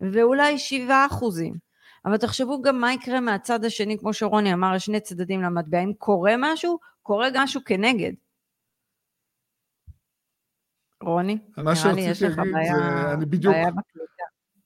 ואולי 0.00 0.58
שבעה 0.58 1.06
אחוזים. 1.06 1.67
אבל 2.04 2.16
תחשבו 2.16 2.62
גם 2.62 2.80
מה 2.80 2.92
יקרה 2.92 3.20
מהצד 3.20 3.64
השני, 3.64 3.98
כמו 3.98 4.12
שרוני 4.12 4.52
אמר, 4.52 4.74
יש 4.76 4.86
שני 4.86 5.00
צדדים 5.00 5.42
למטבע. 5.42 5.78
אם 5.78 5.92
קורה 5.98 6.34
משהו, 6.38 6.78
קורה 7.02 7.30
גם 7.30 7.44
משהו 7.44 7.60
כנגד. 7.64 8.12
רוני, 11.02 11.38
נראה 11.56 11.92
לי 11.92 12.00
יש 12.00 12.22
לך 12.22 12.38
בעיה, 12.52 13.16
בעיה 13.16 13.70
בקליטה. 13.70 14.24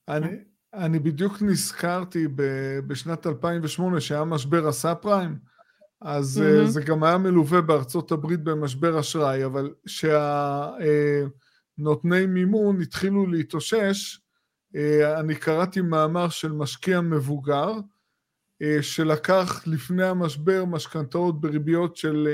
אני, 0.09 0.29
אני 0.75 0.99
בדיוק 0.99 1.43
נזכרתי 1.43 2.29
ב, 2.29 2.43
בשנת 2.87 3.27
2008, 3.27 4.01
שהיה 4.01 4.25
משבר 4.25 4.69
הסאב-פריים, 4.69 5.39
אז 6.01 6.43
mm-hmm. 6.43 6.67
זה 6.67 6.83
גם 6.83 7.05
היה 7.05 7.19
מלווה 7.19 7.61
בארצות 7.61 8.13
הברית 8.13 8.41
במשבר 8.41 9.01
אשראי, 9.01 9.45
אבל 9.45 9.75
כשהנותני 9.87 10.87
אה, 12.21 12.27
מימון 12.27 12.81
התחילו 12.81 13.27
להתאושש, 13.27 14.19
אני 15.21 15.35
קראתי 15.35 15.81
מאמר 15.81 16.29
של 16.29 16.53
משקיע 16.53 17.01
מבוגר, 17.01 17.73
שלקח 18.81 19.63
לפני 19.67 20.05
המשבר 20.05 20.65
משכנתאות 20.65 21.41
בריביות 21.41 21.97
של 21.97 22.29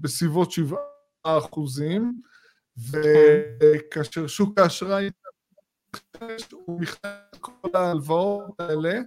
בסביבות 0.00 0.52
7 0.52 0.76
אחוזים, 1.24 2.20
וכאשר 2.90 4.26
שוק 4.26 4.58
האשראי 4.58 5.10
הוא 6.50 6.80
מכלל 6.80 7.10
כל 7.40 7.68
ההלוואות 7.74 8.60
האלה 8.60 9.00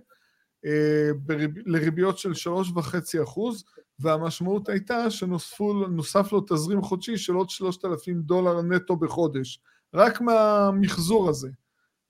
לריביות 1.66 2.18
של 2.18 2.32
3.5 2.32 3.24
אחוז, 3.24 3.64
והמשמעות 4.00 4.70
הייתה 4.70 5.12
שנוסף 5.12 6.32
לו 6.32 6.42
תזרים 6.42 6.82
חודשי 6.82 7.18
של 7.18 7.34
עוד 7.34 7.50
3,000 7.50 8.22
דולר 8.22 8.62
נטו 8.62 8.96
בחודש, 8.96 9.60
רק 9.94 10.22
מהמחזור 10.22 11.30
הזה. 11.30 11.50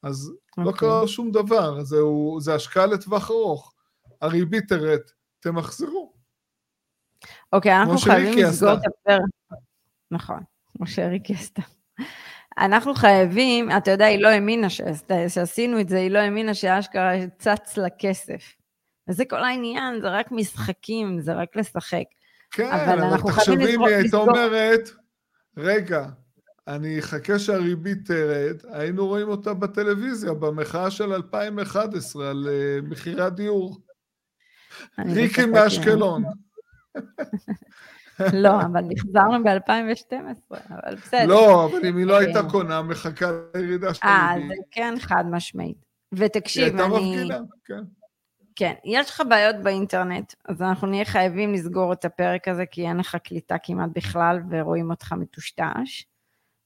אז 0.03 0.31
okay. 0.31 0.61
לא 0.61 0.69
אוקיי. 0.69 0.89
קרה 0.89 1.07
שום 1.07 1.31
דבר, 1.31 1.83
זה, 1.83 1.97
הוא, 1.97 2.41
זה 2.41 2.55
השקעה 2.55 2.85
לטווח 2.85 3.31
ארוך. 3.31 3.73
הריבית 4.21 4.67
תרד, 4.67 4.99
תמחזרו. 5.39 6.13
אוקיי, 7.53 7.71
okay, 7.71 7.75
אנחנו 7.75 7.97
חייבים 7.97 8.37
לסגור 8.37 8.73
את 8.73 8.79
הפרק. 8.87 9.21
נכון, 10.11 10.39
כמו 10.77 10.87
שאריקי 10.87 11.33
עשתה. 11.33 11.61
אנחנו 12.57 12.93
חייבים, 12.93 13.71
אתה 13.77 13.91
יודע, 13.91 14.05
היא 14.05 14.19
לא 14.19 14.27
האמינה 14.27 14.67
שעשינו 15.27 15.79
את 15.79 15.89
זה, 15.89 15.97
היא 15.97 16.11
לא 16.11 16.19
האמינה 16.19 16.53
שאשכרה 16.53 17.11
צץ 17.37 17.77
לה 17.77 17.87
כסף. 17.99 18.53
וזה 19.07 19.25
כל 19.25 19.43
העניין, 19.43 20.01
זה 20.01 20.09
רק 20.09 20.31
משחקים, 20.31 21.21
זה 21.21 21.33
רק 21.33 21.55
לשחק. 21.55 22.03
כן, 22.51 22.71
אבל, 22.71 23.03
אבל 23.03 23.17
תחשבי 23.17 23.75
אם 23.75 23.83
היא 23.83 23.95
הייתה 23.95 24.17
אומרת, 24.17 24.89
רגע, 25.57 26.05
אני 26.67 26.99
אחכה 26.99 27.39
שהריבית 27.39 28.05
תרד, 28.05 28.55
היינו 28.69 29.07
רואים 29.07 29.27
אותה 29.27 29.53
בטלוויזיה, 29.53 30.33
במחאה 30.33 30.91
של 30.91 31.13
2011 31.13 32.29
על 32.29 32.47
uh, 32.47 32.85
מחירי 32.89 33.23
הדיור. 33.23 33.77
ריקי 34.99 35.45
מאשקלון. 35.45 36.23
לא, 38.43 38.61
אבל 38.61 38.81
נחזרנו 38.89 39.43
ב-2012, 39.43 40.57
אבל 40.69 40.95
בסדר. 40.95 41.25
לא, 41.25 41.65
אבל 41.65 41.87
אם 41.87 41.97
היא 41.97 42.05
לא 42.05 42.17
הייתה 42.17 42.39
קונה, 42.49 42.81
מחכה 42.81 43.31
לירידה 43.55 43.93
של 43.93 44.07
הריבית. 44.07 44.51
אה, 44.51 44.55
זה 44.55 44.61
כן 44.71 44.93
חד 44.99 45.23
משמעית. 45.31 45.85
ותקשיב, 46.13 46.79
אני... 46.79 46.83
היא 46.83 47.17
הייתה 47.17 47.39
מפגינה, 47.39 47.39
כן. 47.65 47.83
כן, 48.55 48.73
יש 48.85 49.09
לך 49.09 49.23
בעיות 49.29 49.55
באינטרנט, 49.63 50.33
אז 50.45 50.61
אנחנו 50.61 50.87
נהיה 50.87 51.05
חייבים 51.05 51.53
לסגור 51.53 51.93
את 51.93 52.05
הפרק 52.05 52.47
הזה, 52.47 52.65
כי 52.65 52.87
אין 52.87 52.97
לך 52.97 53.17
קליטה 53.23 53.55
כמעט 53.63 53.89
בכלל, 53.95 54.39
ורואים 54.49 54.91
אותך 54.91 55.13
מטושטש. 55.13 56.05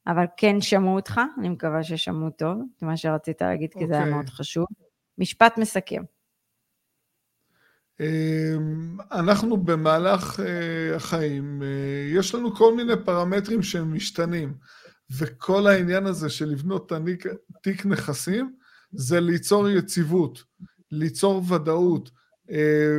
אבל 0.07 0.25
כן 0.37 0.61
שמעו 0.61 0.95
אותך, 0.95 1.21
אני 1.39 1.49
מקווה 1.49 1.83
ששמעו 1.83 2.29
טוב, 2.29 2.57
את 2.77 2.83
מה 2.83 2.97
שרצית 2.97 3.41
להגיד, 3.41 3.73
כי 3.73 3.79
okay. 3.83 3.87
זה 3.87 3.93
היה 3.93 4.01
אוקיי. 4.01 4.13
מאוד 4.13 4.29
חשוב. 4.29 4.65
משפט 5.17 5.57
מסכם. 5.57 6.03
אמ, 7.99 8.97
אנחנו 9.11 9.57
במהלך 9.57 10.39
אה, 10.39 10.95
החיים, 10.95 11.63
אה, 11.63 12.17
יש 12.17 12.35
לנו 12.35 12.55
כל 12.55 12.75
מיני 12.75 12.93
פרמטרים 13.05 13.63
שהם 13.63 13.93
משתנים, 13.93 14.53
וכל 15.17 15.67
העניין 15.67 16.05
הזה 16.05 16.29
של 16.29 16.45
לבנות 16.45 16.91
תיק 17.63 17.85
נכסים, 17.85 18.55
זה 18.91 19.19
ליצור 19.19 19.69
יציבות, 19.69 20.43
ליצור 20.91 21.43
ודאות, 21.53 22.09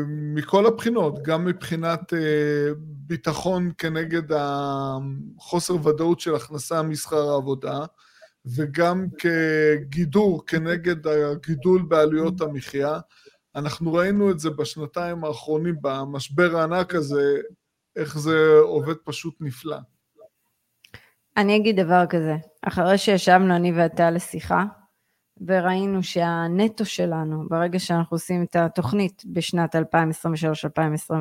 מכל 0.08 0.66
הבחינות, 0.66 1.22
גם 1.22 1.44
מבחינת 1.44 2.12
אה, 2.14 2.68
ביטחון 2.78 3.70
כנגד 3.78 4.22
החוסר 4.32 5.86
ודאות 5.86 6.20
של 6.20 6.34
הכנסה 6.34 6.82
משכר 6.82 7.30
העבודה, 7.30 7.78
וגם 8.46 9.06
כגידור 9.18 10.46
כנגד 10.46 11.06
הגידול 11.06 11.82
בעלויות 11.82 12.40
המחיה. 12.40 12.98
אנחנו 13.54 13.92
ראינו 13.92 14.30
את 14.30 14.38
זה 14.38 14.50
בשנתיים 14.50 15.24
האחרונים, 15.24 15.76
במשבר 15.80 16.56
הענק 16.56 16.94
הזה, 16.94 17.36
איך 17.96 18.18
זה 18.18 18.58
עובד 18.62 18.94
פשוט 19.04 19.34
נפלא. 19.40 19.78
אני 21.36 21.56
אגיד 21.56 21.80
דבר 21.80 22.04
כזה, 22.08 22.36
אחרי 22.62 22.98
שישבנו 22.98 23.56
אני 23.56 23.72
ואתה 23.72 24.10
לשיחה, 24.10 24.64
וראינו 25.40 26.02
שהנטו 26.02 26.84
שלנו, 26.84 27.48
ברגע 27.48 27.78
שאנחנו 27.78 28.14
עושים 28.14 28.42
את 28.42 28.56
התוכנית 28.56 29.22
בשנת 29.32 29.76
2023-2024, 29.76 31.12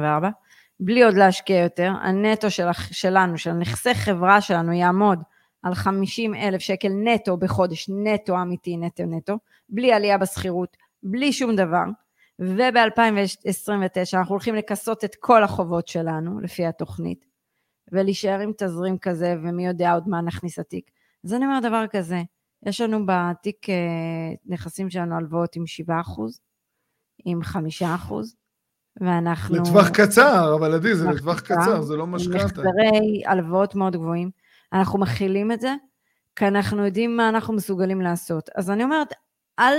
בלי 0.79 1.03
עוד 1.03 1.13
להשקיע 1.13 1.63
יותר, 1.63 1.91
הנטו 2.01 2.51
של, 2.51 2.67
שלנו, 2.91 3.37
של 3.37 3.51
נכסי 3.51 3.93
חברה 3.93 4.41
שלנו, 4.41 4.73
יעמוד 4.73 5.23
על 5.63 5.75
50 5.75 6.35
אלף 6.35 6.61
שקל 6.61 6.89
נטו 7.03 7.37
בחודש, 7.37 7.89
נטו 7.89 8.41
אמיתי, 8.41 8.77
נטו 8.77 9.03
נטו, 9.05 9.37
בלי 9.69 9.93
עלייה 9.93 10.17
בשכירות, 10.17 10.77
בלי 11.03 11.33
שום 11.33 11.55
דבר, 11.55 11.83
וב-2029 12.39 14.17
אנחנו 14.17 14.33
הולכים 14.33 14.55
לכסות 14.55 15.03
את 15.03 15.15
כל 15.19 15.43
החובות 15.43 15.87
שלנו, 15.87 16.39
לפי 16.39 16.65
התוכנית, 16.65 17.25
ולהישאר 17.91 18.39
עם 18.39 18.51
תזרים 18.57 18.97
כזה, 18.97 19.35
ומי 19.43 19.65
יודע 19.65 19.93
עוד 19.93 20.07
מה 20.07 20.21
נכניס 20.21 20.59
לתיק. 20.59 20.91
אז 21.25 21.33
אני 21.33 21.45
אומר 21.45 21.59
דבר 21.59 21.85
כזה, 21.91 22.21
יש 22.65 22.81
לנו 22.81 23.05
בתיק 23.05 23.69
אה, 23.69 23.75
נכסים 24.45 24.89
שלנו 24.89 25.15
הלוואות 25.15 25.55
עם 25.55 25.67
7 25.67 26.01
אחוז, 26.01 26.39
עם 27.25 27.43
5 27.43 27.83
אחוז, 27.83 28.35
ואנחנו... 29.01 29.55
לטווח 29.55 29.89
קצר, 29.89 30.55
אבל 30.59 30.73
עדי, 30.73 30.95
זה 30.95 31.09
לטווח 31.09 31.39
קצר, 31.39 31.55
קצר, 31.55 31.81
זה 31.81 31.95
לא 31.95 32.07
משכנתה. 32.07 32.43
מחזרי 32.43 33.23
הלוואות 33.25 33.75
מאוד 33.75 33.95
גבוהים. 33.95 34.31
אנחנו 34.73 34.99
מכילים 34.99 35.51
את 35.51 35.61
זה, 35.61 35.75
כי 36.35 36.47
אנחנו 36.47 36.85
יודעים 36.85 37.17
מה 37.17 37.29
אנחנו 37.29 37.53
מסוגלים 37.53 38.01
לעשות. 38.01 38.49
אז 38.55 38.69
אני 38.69 38.83
אומרת, 38.83 39.13
אל 39.59 39.77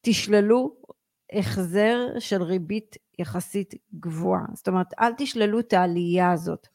תשללו 0.00 0.76
החזר 1.32 1.98
של 2.18 2.42
ריבית 2.42 2.96
יחסית 3.18 3.74
גבוהה. 4.00 4.44
זאת 4.54 4.68
אומרת, 4.68 4.86
אל 5.00 5.12
תשללו 5.16 5.58
את 5.58 5.72
העלייה 5.72 6.32
הזאת. 6.32 6.66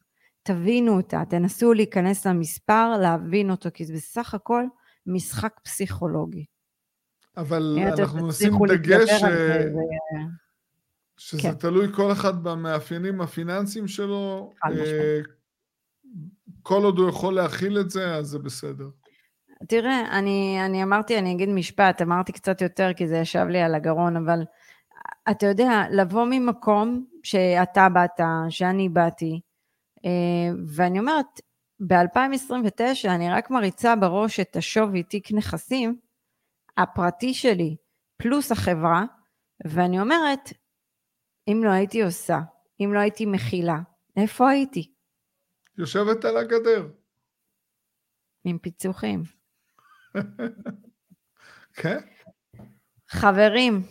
תבינו 0.44 0.98
אותה, 0.98 1.24
תנסו 1.30 1.74
להיכנס 1.74 2.28
למספר, 2.28 2.98
להבין 3.02 3.52
אותו, 3.52 3.70
כי 3.74 3.86
זה 3.86 3.94
בסך 3.94 4.34
הכל 4.34 4.64
משחק 5.06 5.60
פסיכולוגי. 5.64 6.46
אבל 7.38 7.78
אנחנו 7.88 8.28
נשים 8.28 8.54
דגש 8.68 9.10
ש... 9.10 9.24
שזה 11.18 11.42
כן. 11.42 11.54
תלוי 11.54 11.94
כל 11.94 12.12
אחד 12.12 12.44
במאפיינים 12.44 13.22
הפיננסיים 13.22 13.88
שלו. 13.88 14.54
אה, 14.66 15.20
כל 16.64 16.84
עוד 16.84 16.98
הוא 16.98 17.10
יכול 17.10 17.34
להכיל 17.34 17.80
את 17.80 17.90
זה, 17.90 18.16
אז 18.16 18.28
זה 18.28 18.40
בסדר. 18.40 18.90
תראה, 19.68 20.20
אני, 20.20 20.66
אני 20.66 20.84
אמרתי, 20.84 21.18
אני 21.18 21.32
אגיד 21.32 21.50
משפט, 21.50 22.02
אמרתי 22.02 22.32
קצת 22.32 22.62
יותר 22.62 22.94
כי 22.94 23.08
זה 23.08 23.18
ישב 23.18 23.46
לי 23.50 23.62
על 23.62 23.76
הגרון, 23.76 24.18
אבל 24.18 24.44
אתה 25.32 25.46
יודע, 25.46 25.84
לבוא 25.92 26.26
ממקום 26.30 27.06
שאתה 27.24 27.90
באת, 27.90 28.22
שאני 28.50 28.90
באתי, 28.90 29.40
אה, 30.06 30.52
ואני 30.68 31.00
אומרת, 31.00 31.42
ב-2029 31.88 33.10
אני 33.10 33.30
רק 33.30 33.50
מריצה 33.50 33.96
בראש 33.96 34.40
את 34.40 34.56
השווי 34.56 35.04
תיק 35.04 35.32
נכסים 35.32 36.00
הפרטי 36.78 37.34
שלי 37.34 37.76
פלוס 38.18 38.52
החברה, 38.52 39.06
ואני 39.66 40.00
אומרת, 40.00 40.54
אם 41.48 41.62
לא 41.64 41.70
הייתי 41.70 42.04
עושה, 42.04 42.40
אם 42.80 42.94
לא 42.94 43.00
הייתי 43.00 43.26
מכילה, 43.26 43.80
איפה 44.18 44.50
הייתי? 44.50 44.92
יושבת 45.78 46.26
על 46.26 46.38
הגדר. 46.38 46.88
עם 48.44 48.58
פיצוחים. 48.58 49.24
כן? 51.80 51.98
חברים, 53.08 53.82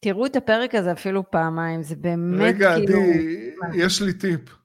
תראו 0.00 0.26
את 0.26 0.36
הפרק 0.36 0.74
הזה 0.74 0.92
אפילו 0.92 1.30
פעמיים, 1.30 1.82
זה 1.82 1.96
באמת 1.96 2.40
רגע, 2.40 2.74
כאילו... 2.76 3.00
רגע, 3.00 3.68
עדי, 3.68 3.84
יש 3.84 4.02
לי 4.02 4.12
טיפ. 4.18 4.57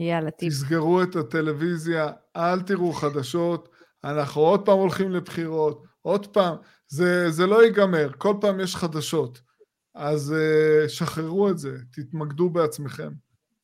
יאללה, 0.00 0.30
טיפ. 0.30 0.52
תסגרו 0.52 1.02
את 1.02 1.16
הטלוויזיה, 1.16 2.08
אל 2.36 2.60
תראו 2.60 2.92
חדשות, 2.92 3.68
אנחנו 4.04 4.42
עוד 4.42 4.66
פעם 4.66 4.78
הולכים 4.78 5.10
לבחירות, 5.10 5.84
עוד 6.02 6.26
פעם, 6.26 6.56
זה, 6.88 7.30
זה 7.30 7.46
לא 7.46 7.64
ייגמר, 7.64 8.12
כל 8.18 8.34
פעם 8.40 8.60
יש 8.60 8.76
חדשות. 8.76 9.40
אז 9.94 10.34
uh, 10.34 10.88
שחררו 10.88 11.50
את 11.50 11.58
זה, 11.58 11.76
תתמקדו 11.92 12.50
בעצמכם. 12.50 13.12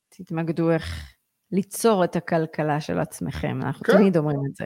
תתמקדו 0.09 0.71
איך 0.71 1.13
ליצור 1.51 2.03
את 2.03 2.15
הכלכלה 2.15 2.81
של 2.81 2.99
עצמכם, 2.99 3.59
אנחנו 3.61 3.83
כן. 3.83 3.93
תמיד 3.93 4.17
אומרים 4.17 4.39
את 4.51 4.55
זה. 4.55 4.65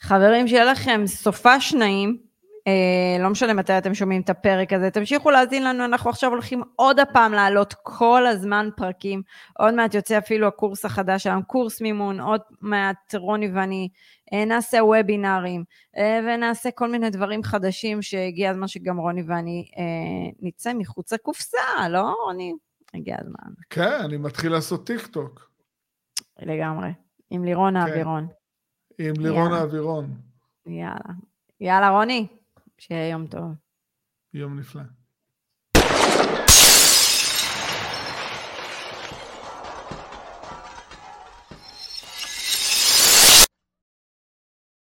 חברים, 0.00 0.48
שיהיה 0.48 0.64
לכם 0.64 1.02
סופש 1.06 1.74
נעים. 1.78 2.29
אה, 2.70 3.22
לא 3.22 3.30
משנה 3.30 3.54
מתי 3.54 3.78
אתם 3.78 3.94
שומעים 3.94 4.22
את 4.22 4.30
הפרק 4.30 4.72
הזה, 4.72 4.90
תמשיכו 4.90 5.30
להאזין 5.30 5.64
לנו, 5.64 5.84
אנחנו 5.84 6.10
עכשיו 6.10 6.30
הולכים 6.30 6.62
עוד 6.76 7.00
הפעם 7.00 7.32
לעלות 7.32 7.74
כל 7.82 8.26
הזמן 8.26 8.68
פרקים, 8.76 9.22
עוד 9.58 9.74
מעט 9.74 9.94
יוצא 9.94 10.18
אפילו 10.18 10.46
הקורס 10.46 10.84
החדש 10.84 11.22
שלנו, 11.22 11.46
קורס 11.46 11.80
מימון, 11.80 12.20
עוד 12.20 12.40
מעט 12.60 13.14
רוני 13.14 13.50
ואני 13.54 13.88
אה, 14.32 14.44
נעשה 14.44 14.84
וובינארים, 14.84 15.64
אה, 15.96 16.20
ונעשה 16.24 16.70
כל 16.70 16.90
מיני 16.90 17.10
דברים 17.10 17.42
חדשים 17.42 18.02
שהגיע 18.02 18.50
הזמן 18.50 18.68
שגם 18.68 18.98
רוני 18.98 19.22
ואני 19.26 19.70
אה, 19.78 20.30
נצא 20.40 20.72
מחוץ 20.74 21.12
לקופסה, 21.12 21.88
לא 21.90 22.14
רוני? 22.24 22.52
הגיע 22.94 23.16
הזמן. 23.20 23.52
כן, 23.70 23.98
אני 24.04 24.16
מתחיל 24.16 24.52
לעשות 24.52 24.86
טיק 24.86 25.06
טוק. 25.06 25.50
לגמרי, 26.38 26.88
עם 27.30 27.44
לירון 27.44 27.74
כן. 27.74 27.80
האווירון. 27.80 28.28
עם 28.98 29.14
לירון 29.18 29.52
האווירון. 29.52 30.14
יאללה. 30.66 31.14
יאללה, 31.60 31.88
רוני. 31.88 32.39
שיהיה 32.80 33.08
יום 33.08 33.26
טוב. 33.26 33.54
יום 34.34 34.58
נפלא. 34.58 34.82